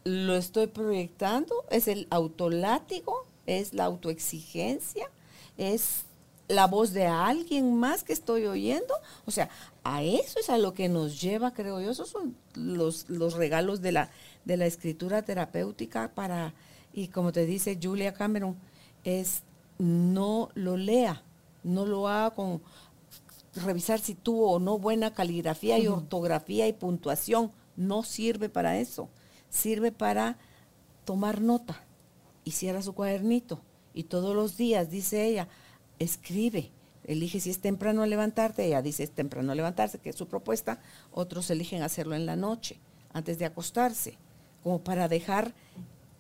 [0.05, 5.09] lo estoy proyectando, es el autolátigo, es la autoexigencia,
[5.57, 6.05] es
[6.53, 8.94] la voz de alguien más que estoy oyendo.
[9.26, 9.48] O sea,
[9.84, 11.90] a eso es a lo que nos lleva, creo yo.
[11.90, 14.11] Esos son los, los regalos de la,
[14.44, 16.55] de la escritura terapéutica para,
[16.92, 18.57] y como te dice Julia Cameron,
[19.05, 19.42] es
[19.78, 21.22] no lo lea,
[21.64, 22.62] no lo haga con
[23.55, 27.53] revisar si tuvo o no buena caligrafía y ortografía y puntuación.
[27.76, 29.09] No sirve para eso.
[29.50, 30.38] Sirve para
[31.05, 31.84] tomar nota.
[32.44, 33.61] Y cierra su cuadernito.
[33.94, 35.48] Y todos los días, dice ella,
[36.03, 36.70] escribe.
[37.05, 40.80] Elige si es temprano levantarte, ella dice es temprano levantarse, que es su propuesta.
[41.11, 42.78] Otros eligen hacerlo en la noche,
[43.12, 44.18] antes de acostarse,
[44.62, 45.53] como para dejar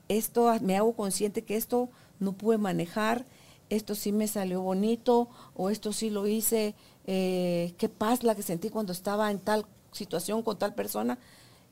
[0.08, 3.24] esto, me hago consciente que esto no pude manejar,
[3.70, 6.74] esto sí me salió bonito, o esto sí lo hice,
[7.06, 11.18] eh, qué paz la que sentí cuando estaba en tal situación con tal persona.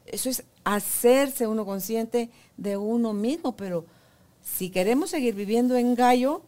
[0.06, 3.84] Eso es hacerse uno consciente de uno mismo, pero
[4.42, 6.42] si queremos seguir viviendo en gallo,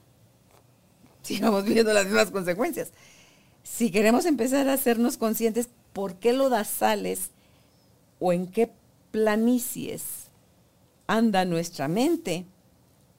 [1.33, 2.93] sigamos viendo las mismas consecuencias.
[3.63, 7.31] Si queremos empezar a hacernos conscientes por qué lo das sales
[8.19, 8.73] o en qué
[9.11, 10.31] planicies
[11.07, 12.47] anda nuestra mente,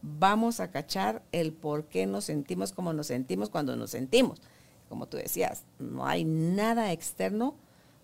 [0.02, 4.42] vamos a cachar el por qué nos sentimos como nos sentimos cuando nos sentimos.
[4.90, 7.56] Como tú decías, no hay nada externo,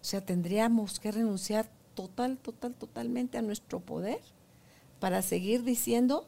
[0.02, 4.22] o sea, tendríamos que renunciar total, total, totalmente a nuestro poder
[5.00, 6.28] para seguir diciendo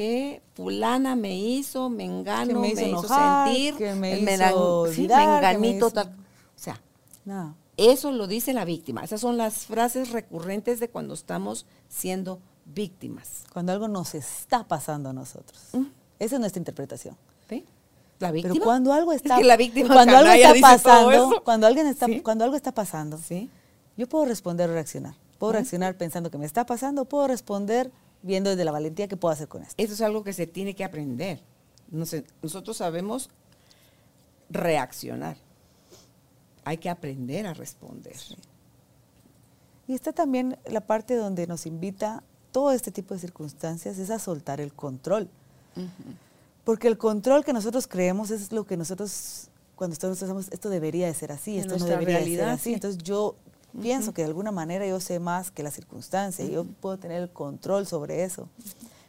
[0.00, 5.26] que fulana me hizo, me engano, me hizo, enojar, sentir, que me hizo olvidar, que
[5.26, 6.06] me menganito, hizo- tal.
[6.08, 6.12] O
[6.58, 6.80] sea,
[7.26, 7.54] No.
[7.76, 9.04] eso lo dice la víctima.
[9.04, 13.42] Esas son las frases recurrentes de cuando estamos siendo víctimas.
[13.52, 15.60] Cuando algo nos está pasando a nosotros.
[15.74, 15.84] Mm.
[16.18, 17.14] Esa es nuestra interpretación.
[17.50, 17.66] ¿sí?
[18.20, 18.54] La víctima.
[18.54, 22.06] Pero cuando algo Es está que la víctima cuando algo está pasando, cuando alguien está
[22.06, 22.20] Sí.
[22.22, 23.50] cuando algo está pasando, Sí.
[23.98, 25.14] yo puedo responder o reaccionar.
[25.38, 27.90] Puedo reaccionar pensando que me está pasando, puedo responder
[28.22, 29.74] viendo desde la valentía que puedo hacer con esto.
[29.76, 31.40] Eso es algo que se tiene que aprender.
[31.90, 33.30] Nosotros sabemos
[34.48, 35.36] reaccionar.
[36.64, 38.16] Hay que aprender a responder.
[39.88, 44.18] Y está también la parte donde nos invita todo este tipo de circunstancias es a
[44.18, 45.28] soltar el control.
[46.64, 51.06] Porque el control que nosotros creemos es lo que nosotros, cuando nosotros hacemos, esto debería
[51.06, 52.64] de ser así, En esto no debería de ser así.
[52.64, 52.74] sí.
[52.74, 53.34] Entonces yo
[53.80, 57.22] pienso que de alguna manera yo sé más que la circunstancia, y yo puedo tener
[57.22, 58.48] el control sobre eso.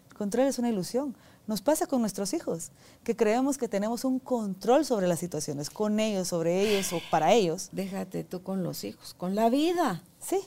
[0.09, 1.15] El control es una ilusión.
[1.47, 2.71] Nos pasa con nuestros hijos,
[3.03, 7.33] que creemos que tenemos un control sobre las situaciones, con ellos, sobre ellos o para
[7.33, 7.69] ellos.
[7.71, 10.03] Déjate tú con los hijos, con la vida.
[10.19, 10.39] Sí,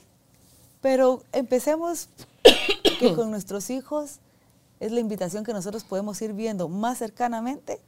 [0.80, 2.08] pero empecemos
[2.98, 4.20] que con nuestros hijos
[4.80, 7.80] es la invitación que nosotros podemos ir viendo más cercanamente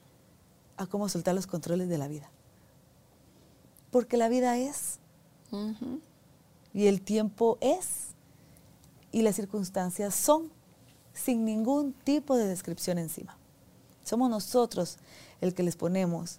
[0.77, 2.29] a cómo soltar los controles de la vida.
[3.91, 4.99] Porque la vida es
[6.77, 8.09] y el tiempo es
[9.11, 10.51] y las circunstancias son
[11.15, 13.39] sin ningún tipo de descripción encima.
[14.05, 14.99] Somos nosotros
[15.41, 16.39] el que les ponemos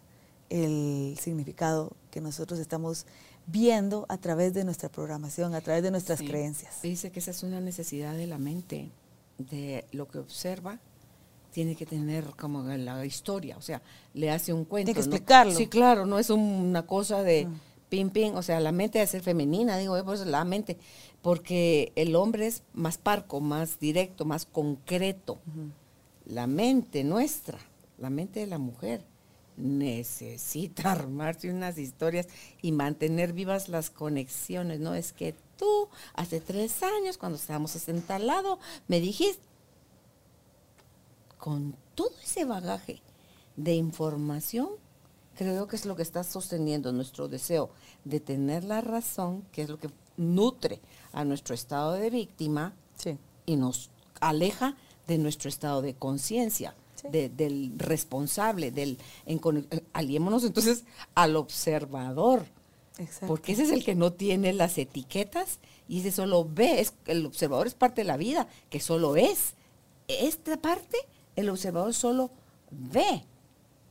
[0.51, 3.07] el significado que nosotros estamos
[3.47, 6.27] viendo a través de nuestra programación, a través de nuestras Sí.
[6.27, 6.81] creencias.
[6.83, 8.91] Dice que esa es una necesidad de la mente,
[9.39, 10.79] de lo que observa,
[11.51, 13.81] tiene que tener como la historia, o sea,
[14.13, 14.85] le hace un cuento.
[14.93, 15.15] Tiene que ¿no?
[15.15, 15.53] explicarlo.
[15.55, 17.59] Sí, claro, no es una cosa de Mm.
[17.89, 20.77] Pim, pim, o sea, la mente debe ser femenina, digo, eh, pues la mente,
[21.21, 25.39] porque el hombre es más parco, más directo, más concreto.
[26.25, 27.59] La mente nuestra,
[27.97, 29.03] la mente de la mujer,
[29.57, 32.27] necesita armarse unas historias
[32.61, 34.79] y mantener vivas las conexiones.
[34.79, 39.41] No es que tú, hace tres años, cuando estábamos sentados al lado, me dijiste,
[41.37, 43.01] con todo ese bagaje
[43.55, 44.69] de información,
[45.37, 47.69] creo que es lo que está sosteniendo nuestro deseo
[48.03, 50.81] de tener la razón, que es lo que nutre
[51.13, 53.17] a nuestro estado de víctima Sí.
[53.45, 54.75] y nos aleja
[55.07, 57.07] de nuestro estado de conciencia, Sí.
[57.11, 59.39] de- del responsable, del en
[59.71, 60.83] eh, aliémonos entonces
[61.13, 62.45] al observador,
[62.97, 63.27] Exacto.
[63.27, 67.25] porque ese es el que no tiene las etiquetas y ese solo ve, es, el
[67.25, 69.53] observador es parte de la vida, que solo es.
[70.07, 70.97] Esta parte,
[71.35, 72.31] el observador solo
[72.71, 73.23] ve,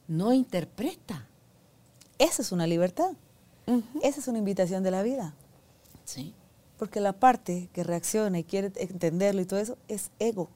[0.08, 1.28] no interpreta.
[2.18, 3.12] Esa es una libertad.
[4.02, 5.34] Esa es una invitación de la vida.
[6.04, 6.34] Sí.
[6.78, 10.48] Porque la parte que reacciona y quiere entenderlo y todo eso es ego.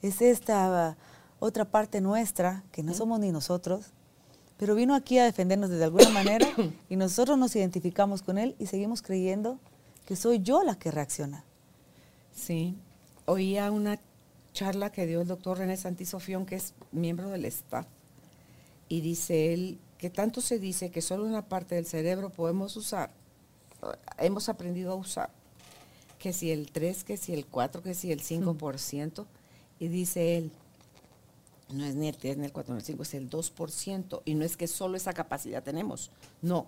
[0.00, 0.96] Es esta
[1.40, 3.86] otra parte nuestra, que no somos ni nosotros,
[4.56, 6.46] pero vino aquí a defendernos de alguna manera
[6.88, 9.58] y nosotros nos identificamos con él y seguimos creyendo
[10.06, 11.44] que soy yo la que reacciona.
[12.34, 12.76] Sí,
[13.26, 13.98] oía una
[14.52, 17.86] charla que dio el doctor René Santisofión, que es miembro del staff,
[18.88, 23.12] y dice él que tanto se dice que solo una parte del cerebro podemos usar,
[23.84, 23.86] eh,
[24.18, 25.30] hemos aprendido a usar,
[26.18, 29.26] que si el 3, que si el 4, que si el 5%,
[29.78, 30.50] y dice él,
[31.72, 34.34] no es ni el 3, ni el 4, ni el 5, es el 2%, y
[34.34, 36.10] no es que solo esa capacidad tenemos,
[36.42, 36.66] no.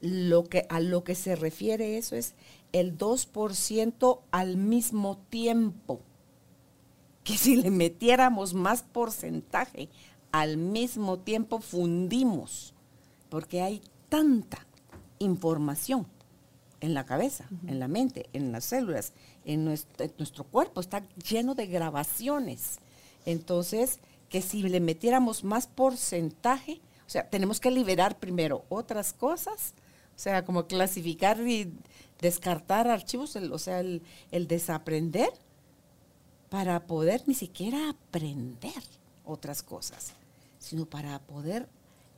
[0.00, 2.34] Lo que, a lo que se refiere eso es
[2.70, 6.00] el 2% al mismo tiempo.
[7.24, 9.88] Que si le metiéramos más porcentaje
[10.32, 12.74] al mismo tiempo fundimos,
[13.30, 14.66] porque hay tanta
[15.18, 16.06] información
[16.80, 19.12] en la cabeza, en la mente, en las células,
[19.44, 22.78] en nuestro, en nuestro cuerpo, está lleno de grabaciones.
[23.26, 23.98] Entonces,
[24.28, 29.74] que si le metiéramos más porcentaje, o sea, tenemos que liberar primero otras cosas,
[30.14, 31.72] o sea, como clasificar y
[32.20, 35.30] descartar archivos, el- o sea, el, el desaprender,
[36.48, 38.82] para poder ni siquiera aprender
[39.24, 40.12] otras cosas,
[40.58, 41.68] sino para poder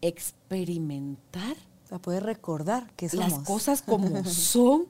[0.00, 1.56] experimentar
[1.88, 3.30] Para poder recordar que somos.
[3.32, 4.86] las cosas como son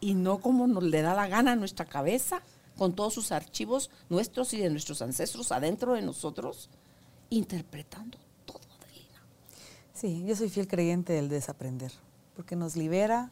[0.00, 2.42] y no como nos le da la gana a nuestra cabeza,
[2.76, 6.68] con todos sus archivos nuestros y de nuestros ancestros adentro de nosotros,
[7.30, 9.22] interpretando todo, Adelina.
[9.94, 11.92] Sí, yo soy fiel creyente del desaprender,
[12.36, 13.30] porque nos libera,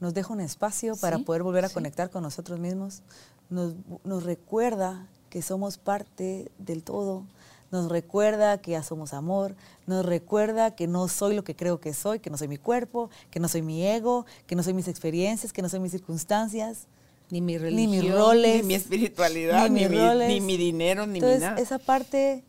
[0.00, 1.74] nos deja un espacio para Sí, poder volver a sí.
[1.74, 3.02] conectar con nosotros mismos,
[3.50, 3.74] nos,
[4.04, 7.24] nos recuerda que somos parte del todo,
[7.72, 9.56] nos recuerda que ya somos amor,
[9.86, 13.10] nos recuerda que no soy lo que creo que soy, que no soy mi cuerpo,
[13.30, 16.86] que no soy mi ego, que no soy mis experiencias, que no soy mis circunstancias.
[17.30, 20.28] ni mi ni religión, mis roles, ni mi espiritualidad, ni ni, mis mi, roles.
[20.28, 21.60] ni mi dinero, ni Entonces, mi nada.
[21.60, 22.44] esa parte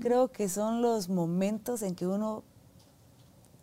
[0.00, 2.42] creo que son los momentos en que uno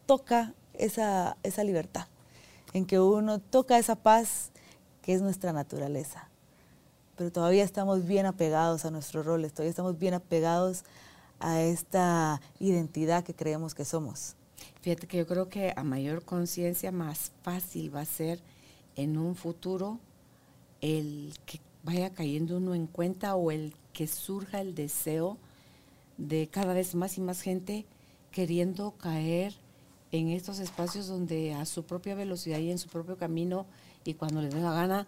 [0.07, 2.07] toca esa, esa libertad,
[2.73, 4.51] en que uno toca esa paz
[5.03, 6.26] que es nuestra naturaleza.
[7.17, 10.83] Pero todavía estamos bien apegados a nuestros roles, todavía estamos bien apegados
[11.39, 14.35] a esta identidad que creemos que somos.
[14.81, 18.39] Fíjate que yo creo que a mayor conciencia más fácil va a ser
[18.95, 19.99] en un futuro
[20.81, 25.37] el que vaya cayendo uno en cuenta o el que surja el deseo
[26.17, 27.85] de cada vez más y más gente
[28.31, 29.53] queriendo caer
[30.11, 33.65] en estos espacios donde a su propia velocidad y en su propio camino
[34.03, 35.07] y cuando les dé la gana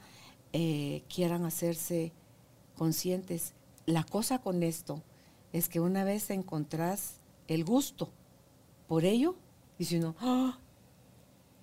[0.54, 2.12] eh, quieran hacerse
[2.78, 3.54] conscientes.
[3.86, 5.02] La cosa con esto
[5.54, 7.16] es que una vez encontrás
[7.47, 8.10] el gusto
[8.88, 9.36] por ello,
[9.78, 10.60] dice uno, ah,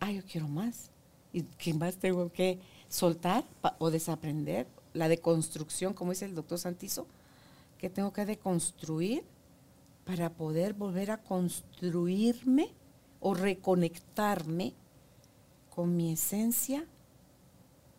[0.01, 0.91] ah, yo quiero más.
[1.33, 3.45] ¿Y qué más tengo que soltar
[3.79, 4.67] o desaprender?
[4.95, 7.07] La deconstrucción, como dice el doctor Santizo,
[7.79, 9.25] que tengo que deconstruir
[10.05, 12.73] para poder volver a construirme
[13.21, 14.73] o reconectarme
[15.69, 16.87] con mi esencia,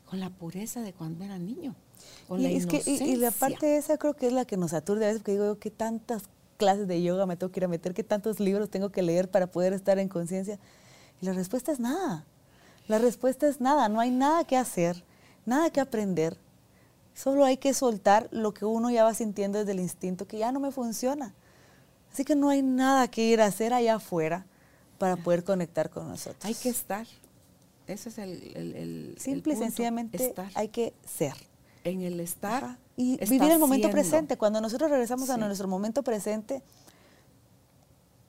[0.09, 1.75] con la pureza de cuando era niño,
[2.27, 3.31] con y, la es que, y- y, la inocencia.
[3.31, 5.69] parte esa creo que es la que nos aturde a veces, porque digo yo, qué
[5.71, 6.23] tantas
[6.57, 9.29] clases de yoga me tengo que ir a meter, qué tantos libros tengo que leer
[9.29, 10.59] para poder estar en conciencia.
[11.21, 12.25] Y la respuesta es nada.
[12.87, 15.03] La respuesta es nada, no hay nada que hacer,
[15.45, 16.37] nada que aprender.
[17.13, 20.51] Solo hay que soltar lo que uno ya va sintiendo desde el instinto, que ya
[20.51, 21.33] no me funciona.
[22.13, 24.45] Así que no hay nada que ir a hacer allá afuera
[24.97, 26.45] para poder conectar con nosotros.
[26.45, 27.05] Hay que estar.
[27.87, 30.51] Ese es el, el, el- el Simple y sencillamente estar.
[30.55, 31.33] hay que ser.
[31.83, 32.79] en el estar Ajá.
[32.97, 33.91] Y vivir el momento siendo.
[33.91, 34.37] presente.
[34.37, 36.61] Cuando nosotros regresamos a nuestro momento presente,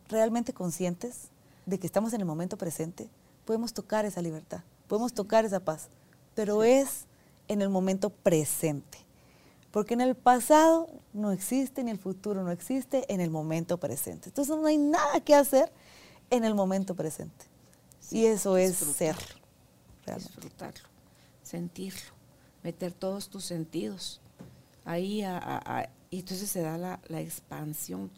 [0.09, 1.29] realmente conscientes
[1.67, 3.09] de que estamos en el momento presente,
[3.45, 5.89] podemos tocar esa libertad, podemos tocar esa paz,
[6.35, 7.07] pero es
[7.49, 8.99] en el momento presente.
[9.71, 14.31] Porque en el pasado no existe, ni el futuro no existe, en el momento presente.
[14.31, 15.71] Entonces no hay nada que hacer
[16.31, 17.45] en el momento presente.
[18.01, 19.17] Sí, y eso es ser.
[20.17, 20.41] Disfrutarlo, realmente.
[20.41, 20.89] disfrutarlo,
[21.43, 22.13] sentirlo,
[22.63, 24.21] meter todos tus sentidos
[24.85, 28.11] ahí a- a- a- y entonces se da la, la expansión.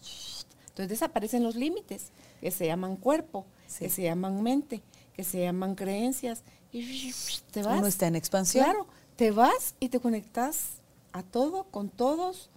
[0.68, 3.80] Entonces desaparecen los límites que se llaman cuerpo, Sí.
[3.84, 4.82] que se llaman mente,
[5.14, 7.12] que se llaman creencias y
[7.50, 7.78] te vas.
[7.78, 8.64] Uno está en expansión.
[8.64, 8.86] Claro,
[9.16, 10.74] te vas y te conectas
[11.12, 12.48] a todo, con todos,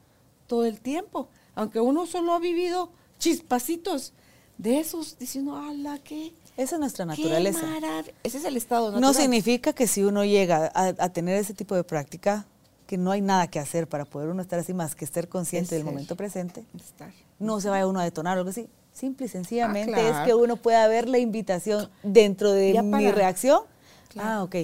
[0.48, 1.28] todo el tiempo.
[1.56, 4.14] Aunque uno solo ha vivido chispacitos
[4.60, 7.62] de esos, diciendo, ala, qué, Esa es nuestra qué naturaleza.
[7.66, 8.12] marav-".
[8.24, 9.02] Ese es el estado natural.
[9.02, 12.46] No significa que si uno llega a, a tener ese tipo de práctica,
[12.88, 15.66] que no hay nada que hacer para poder uno estar así más que estar consciente
[15.66, 15.86] Es del ser.
[15.86, 17.12] momento presente, Estar.
[17.40, 18.68] no se vaya uno a detonar o algo así.
[18.94, 20.18] Simple y sencillamente Ah, claro.
[20.20, 23.62] es que uno pueda ver la invitación dentro de Ya mi para- reacción.
[24.10, 24.30] Claro.
[24.30, 24.56] Ah, ok.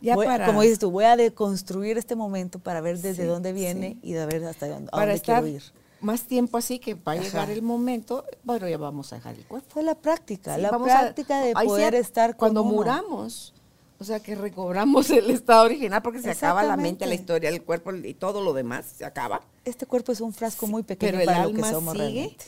[0.00, 3.28] Ya Voy- para- Como dices tú, voy a deconstruir este momento para ver desde Sí,
[3.28, 3.98] dónde viene sí.
[4.02, 5.62] y de ver hasta dónde, a Para dónde estar quiero ir.
[6.00, 7.52] Más tiempo así que va a llegar Ajá.
[7.52, 9.68] el momento, bueno, ya vamos a dejar el cuerpo.
[9.70, 12.72] Fue la práctica, Sí, la a- práctica de poder estar con Cuando uno.
[12.76, 13.52] muramos,
[13.98, 17.62] o sea, que recobramos el estado original porque se acaba la mente, la historia, el
[17.62, 19.42] cuerpo y todo lo demás se acaba.
[19.64, 22.04] Este cuerpo es un frasco muy pequeño pero el para alma lo que somos sigue.
[22.06, 22.44] realmente.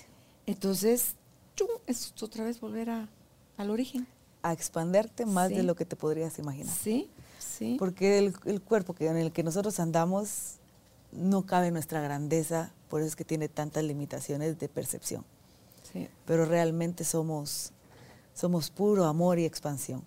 [0.46, 1.14] Entonces,
[1.54, 3.08] chum, es otra vez volver a,
[3.58, 4.06] al origen.
[4.42, 5.54] A expanderte más Sí.
[5.56, 6.74] de lo que te podrías imaginar.
[6.74, 7.76] Sí, sí.
[7.78, 10.54] Porque el, el cuerpo que, en el que nosotros andamos
[11.12, 15.24] no cabe nuestra grandeza, por eso es que tiene tantas limitaciones de percepción.
[15.90, 16.10] sí.
[16.26, 17.72] Pero realmente somos,
[18.34, 20.02] somos puro amor y expansión.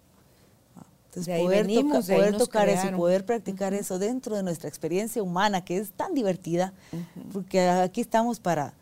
[1.06, 2.06] Entonces, De ahí poder, venimos,
[2.38, 6.74] tocar eso poder practicar eso dentro de nuestra experiencia humana, que es tan divertida,
[7.34, 8.76] porque aquí estamos para,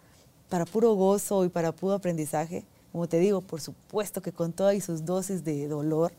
[0.49, 2.65] para puro gozo y para puro aprendizaje.
[2.91, 6.11] Como te digo, por supuesto que con todas y sus dosis de dolor,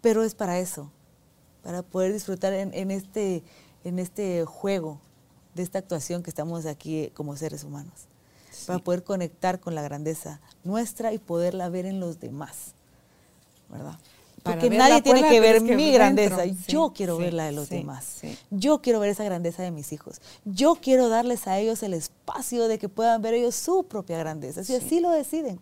[0.00, 0.90] pero es para eso,
[1.62, 3.44] para poder disfrutar en, en este,
[3.84, 4.98] en este juego
[5.58, 8.06] de esta actuación que estamos aquí como seres humanos,
[8.66, 12.74] para poder conectar con la grandeza nuestra y poderla ver en los demás,
[13.68, 13.98] ¿verdad?
[14.42, 16.44] Para Porque nadie tiene que ver que mi grandeza.
[16.44, 18.20] Sí, yo quiero sí, ver la de los sí, demás.
[18.50, 20.20] Yo quiero ver esa grandeza de mis hijos.
[20.44, 24.62] Yo quiero darles a ellos el espacio de que puedan ver ellos su propia grandeza,
[24.64, 24.84] si Sí.
[24.86, 25.60] así lo deciden.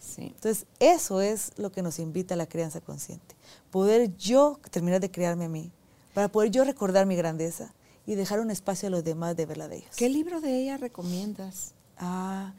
[0.00, 0.32] sí.
[0.34, 3.34] Entonces, eso es lo que nos invita a la crianza consciente.
[3.70, 5.70] Poder yo terminar de crearme a mí,
[6.14, 7.74] para poder yo recordar mi grandeza
[8.06, 9.96] y dejar un espacio a los demás de verla de ellos.
[9.96, 11.74] ¿Qué libro de ella recomiendas?
[11.98, 12.52] Ah,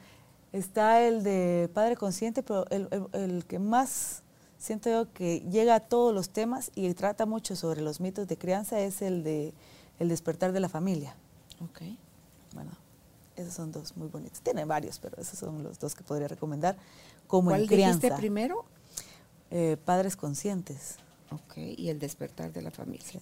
[0.51, 4.23] está el de Padre Consciente, pero el, el- el que más
[4.57, 8.37] siento yo que llega a todos los temas y trata mucho sobre los mitos de
[8.37, 9.53] crianza es el de
[9.99, 11.15] El despertar de la familia.
[11.63, 11.81] Ok.
[12.53, 12.71] Bueno,
[13.35, 14.41] esos son dos muy bonitos.
[14.41, 16.75] Tienen varios, pero esos son los dos que podría recomendar
[17.27, 17.97] como ¿Cuál en crianza.
[17.99, 18.65] dijiste primero?
[19.49, 20.97] Eh, padres conscientes.
[21.31, 23.05] Ok, y el despertar de la familia.
[23.05, 23.19] Sí.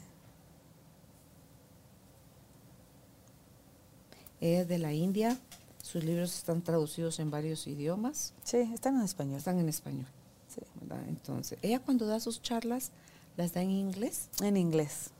[4.41, 5.37] Es de la India.
[5.81, 8.33] Sus libros están traducidos en varios idiomas.
[8.43, 9.37] Sí, están en español.
[9.37, 10.07] Están en español.
[10.47, 10.61] Sí.
[11.07, 12.91] Entonces, ella cuando da sus charlas,
[13.37, 14.29] ¿las da en inglés?
[14.41, 15.11] En inglés.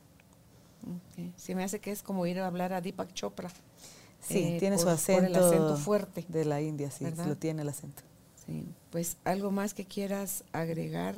[1.12, 1.32] Okay.
[1.36, 3.50] Se me hace que es como ir a hablar a Deepak Chopra.
[4.20, 5.26] Sí, eh, tiene su acento.
[5.26, 6.24] el acento fuerte.
[6.28, 8.02] De la India, sí, lo tiene el acento.
[8.44, 11.16] Sí, pues algo más que quieras agregar,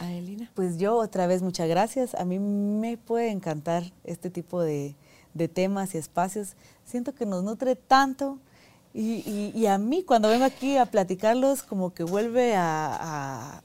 [0.00, 0.50] Adelina.
[0.54, 2.14] Pues yo otra vez muchas gracias.
[2.14, 4.94] A mí me puede encantar este tipo de,
[5.46, 6.56] temas y espacios.
[6.84, 8.38] Siento que nos nutre tanto
[8.92, 13.62] y, a mí cuando vengo aquí a platicarlos como que vuelve a,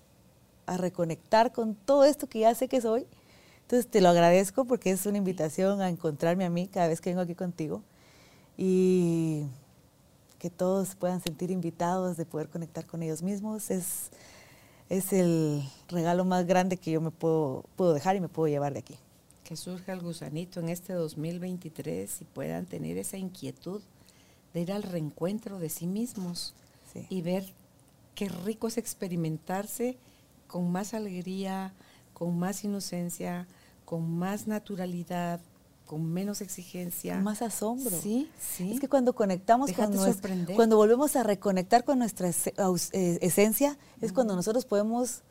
[0.68, 3.08] a reconectar con todo esto que ya sé que soy
[3.64, 7.10] entonces te lo agradezco porque es una invitación a encontrarme a mí cada vez que
[7.10, 7.82] vengo aquí contigo
[8.58, 9.48] y
[10.38, 13.72] que todos puedan sentir invitados de poder conectar con ellos mismos.
[13.72, 14.12] Es,
[14.90, 18.74] es el regalo más grande que yo me puedo, puedo dejar y me puedo llevar
[18.74, 18.98] de aquí.
[19.44, 23.82] Que surja el gusanito en este 2023 y puedan tener esa inquietud
[24.54, 26.54] de ir al reencuentro de sí mismos
[27.10, 27.46] y ver
[28.16, 29.98] qué rico es experimentarse
[30.48, 31.74] con más alegría,
[32.14, 33.48] con más inocencia,
[33.86, 35.42] con más naturalidad,
[35.86, 37.20] con menos exigencia.
[37.20, 38.00] Más asombro.
[38.00, 38.72] Sí, sí.
[38.74, 44.14] Es que cuando conectamos con nuestra, cuando volvemos a reconectar con nuestra eh, esencia, es
[44.14, 45.24] cuando nosotros podemos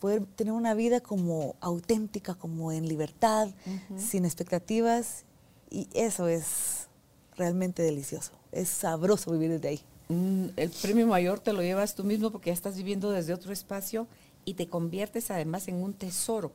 [0.00, 3.48] poder tener una vida como auténtica, como en libertad,
[3.96, 5.24] sin expectativas,
[5.70, 6.88] y eso es
[7.36, 8.32] realmente delicioso.
[8.52, 9.80] Es sabroso vivir desde ahí.
[10.08, 13.52] Mm, el premio mayor te lo llevas tú mismo porque ya estás viviendo desde otro
[13.52, 14.06] espacio
[14.44, 16.52] y te conviertes además en un tesoro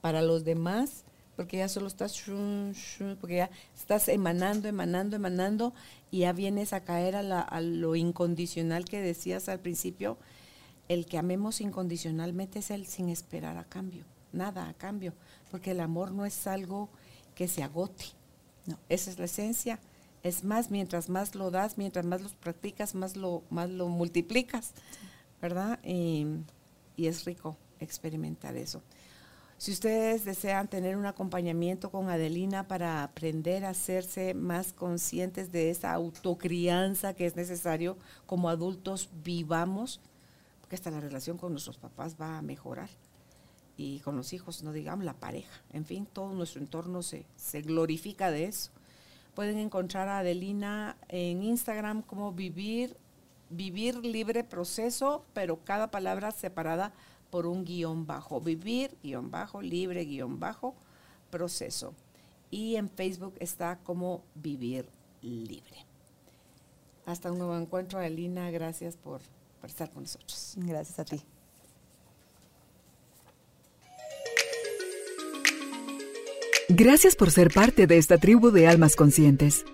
[0.00, 1.04] para los demás,
[1.36, 2.22] porque ya solo estás,
[3.20, 5.74] porque ya estás emanando, emanando, emanando,
[6.10, 10.16] y ya vienes a caer a, lo incondicional que decías al principio.
[10.88, 15.14] El que amemos incondicionalmente es el sin esperar a cambio, nada a cambio,
[15.50, 16.88] porque el amor no es algo
[17.34, 18.04] que se agote.
[18.66, 18.78] No.
[18.88, 19.80] Esa es la esencia.
[20.22, 24.72] Es más, mientras más lo das, mientras más lo practicas, más lo, más lo multiplicas,
[25.40, 25.78] ¿verdad?
[25.84, 26.26] Y,
[26.96, 28.82] y es rico experimentar eso.
[29.58, 35.70] Si ustedes desean tener un acompañamiento con Adelina para aprender a hacerse más conscientes de
[35.70, 40.00] esa autocrianza que es necesario como adultos vivamos,
[40.66, 42.90] porque hasta la relación con nuestros papás va a mejorar
[43.76, 47.62] y con los hijos, no digamos la pareja, en fin, todo nuestro entorno se, se
[47.62, 48.72] glorifica de eso.
[49.34, 52.96] Pueden encontrar a Adelina en Instagram como vivir
[53.48, 56.92] vivir libre proceso, pero cada palabra separada
[57.30, 58.40] por un guion bajo.
[58.40, 60.74] Vivir, guion bajo, libre, guion bajo,
[61.30, 61.94] proceso.
[62.50, 64.88] Y en Facebook está como vivir
[65.22, 65.86] libre.
[67.04, 68.50] Hasta un nuevo encuentro, Alina.
[68.50, 69.20] Gracias por,
[69.66, 70.54] por estar con nosotros.
[70.56, 71.20] Gracias a ti.
[76.68, 79.64] Gracias por ser parte de esta tribu de almas conscientes.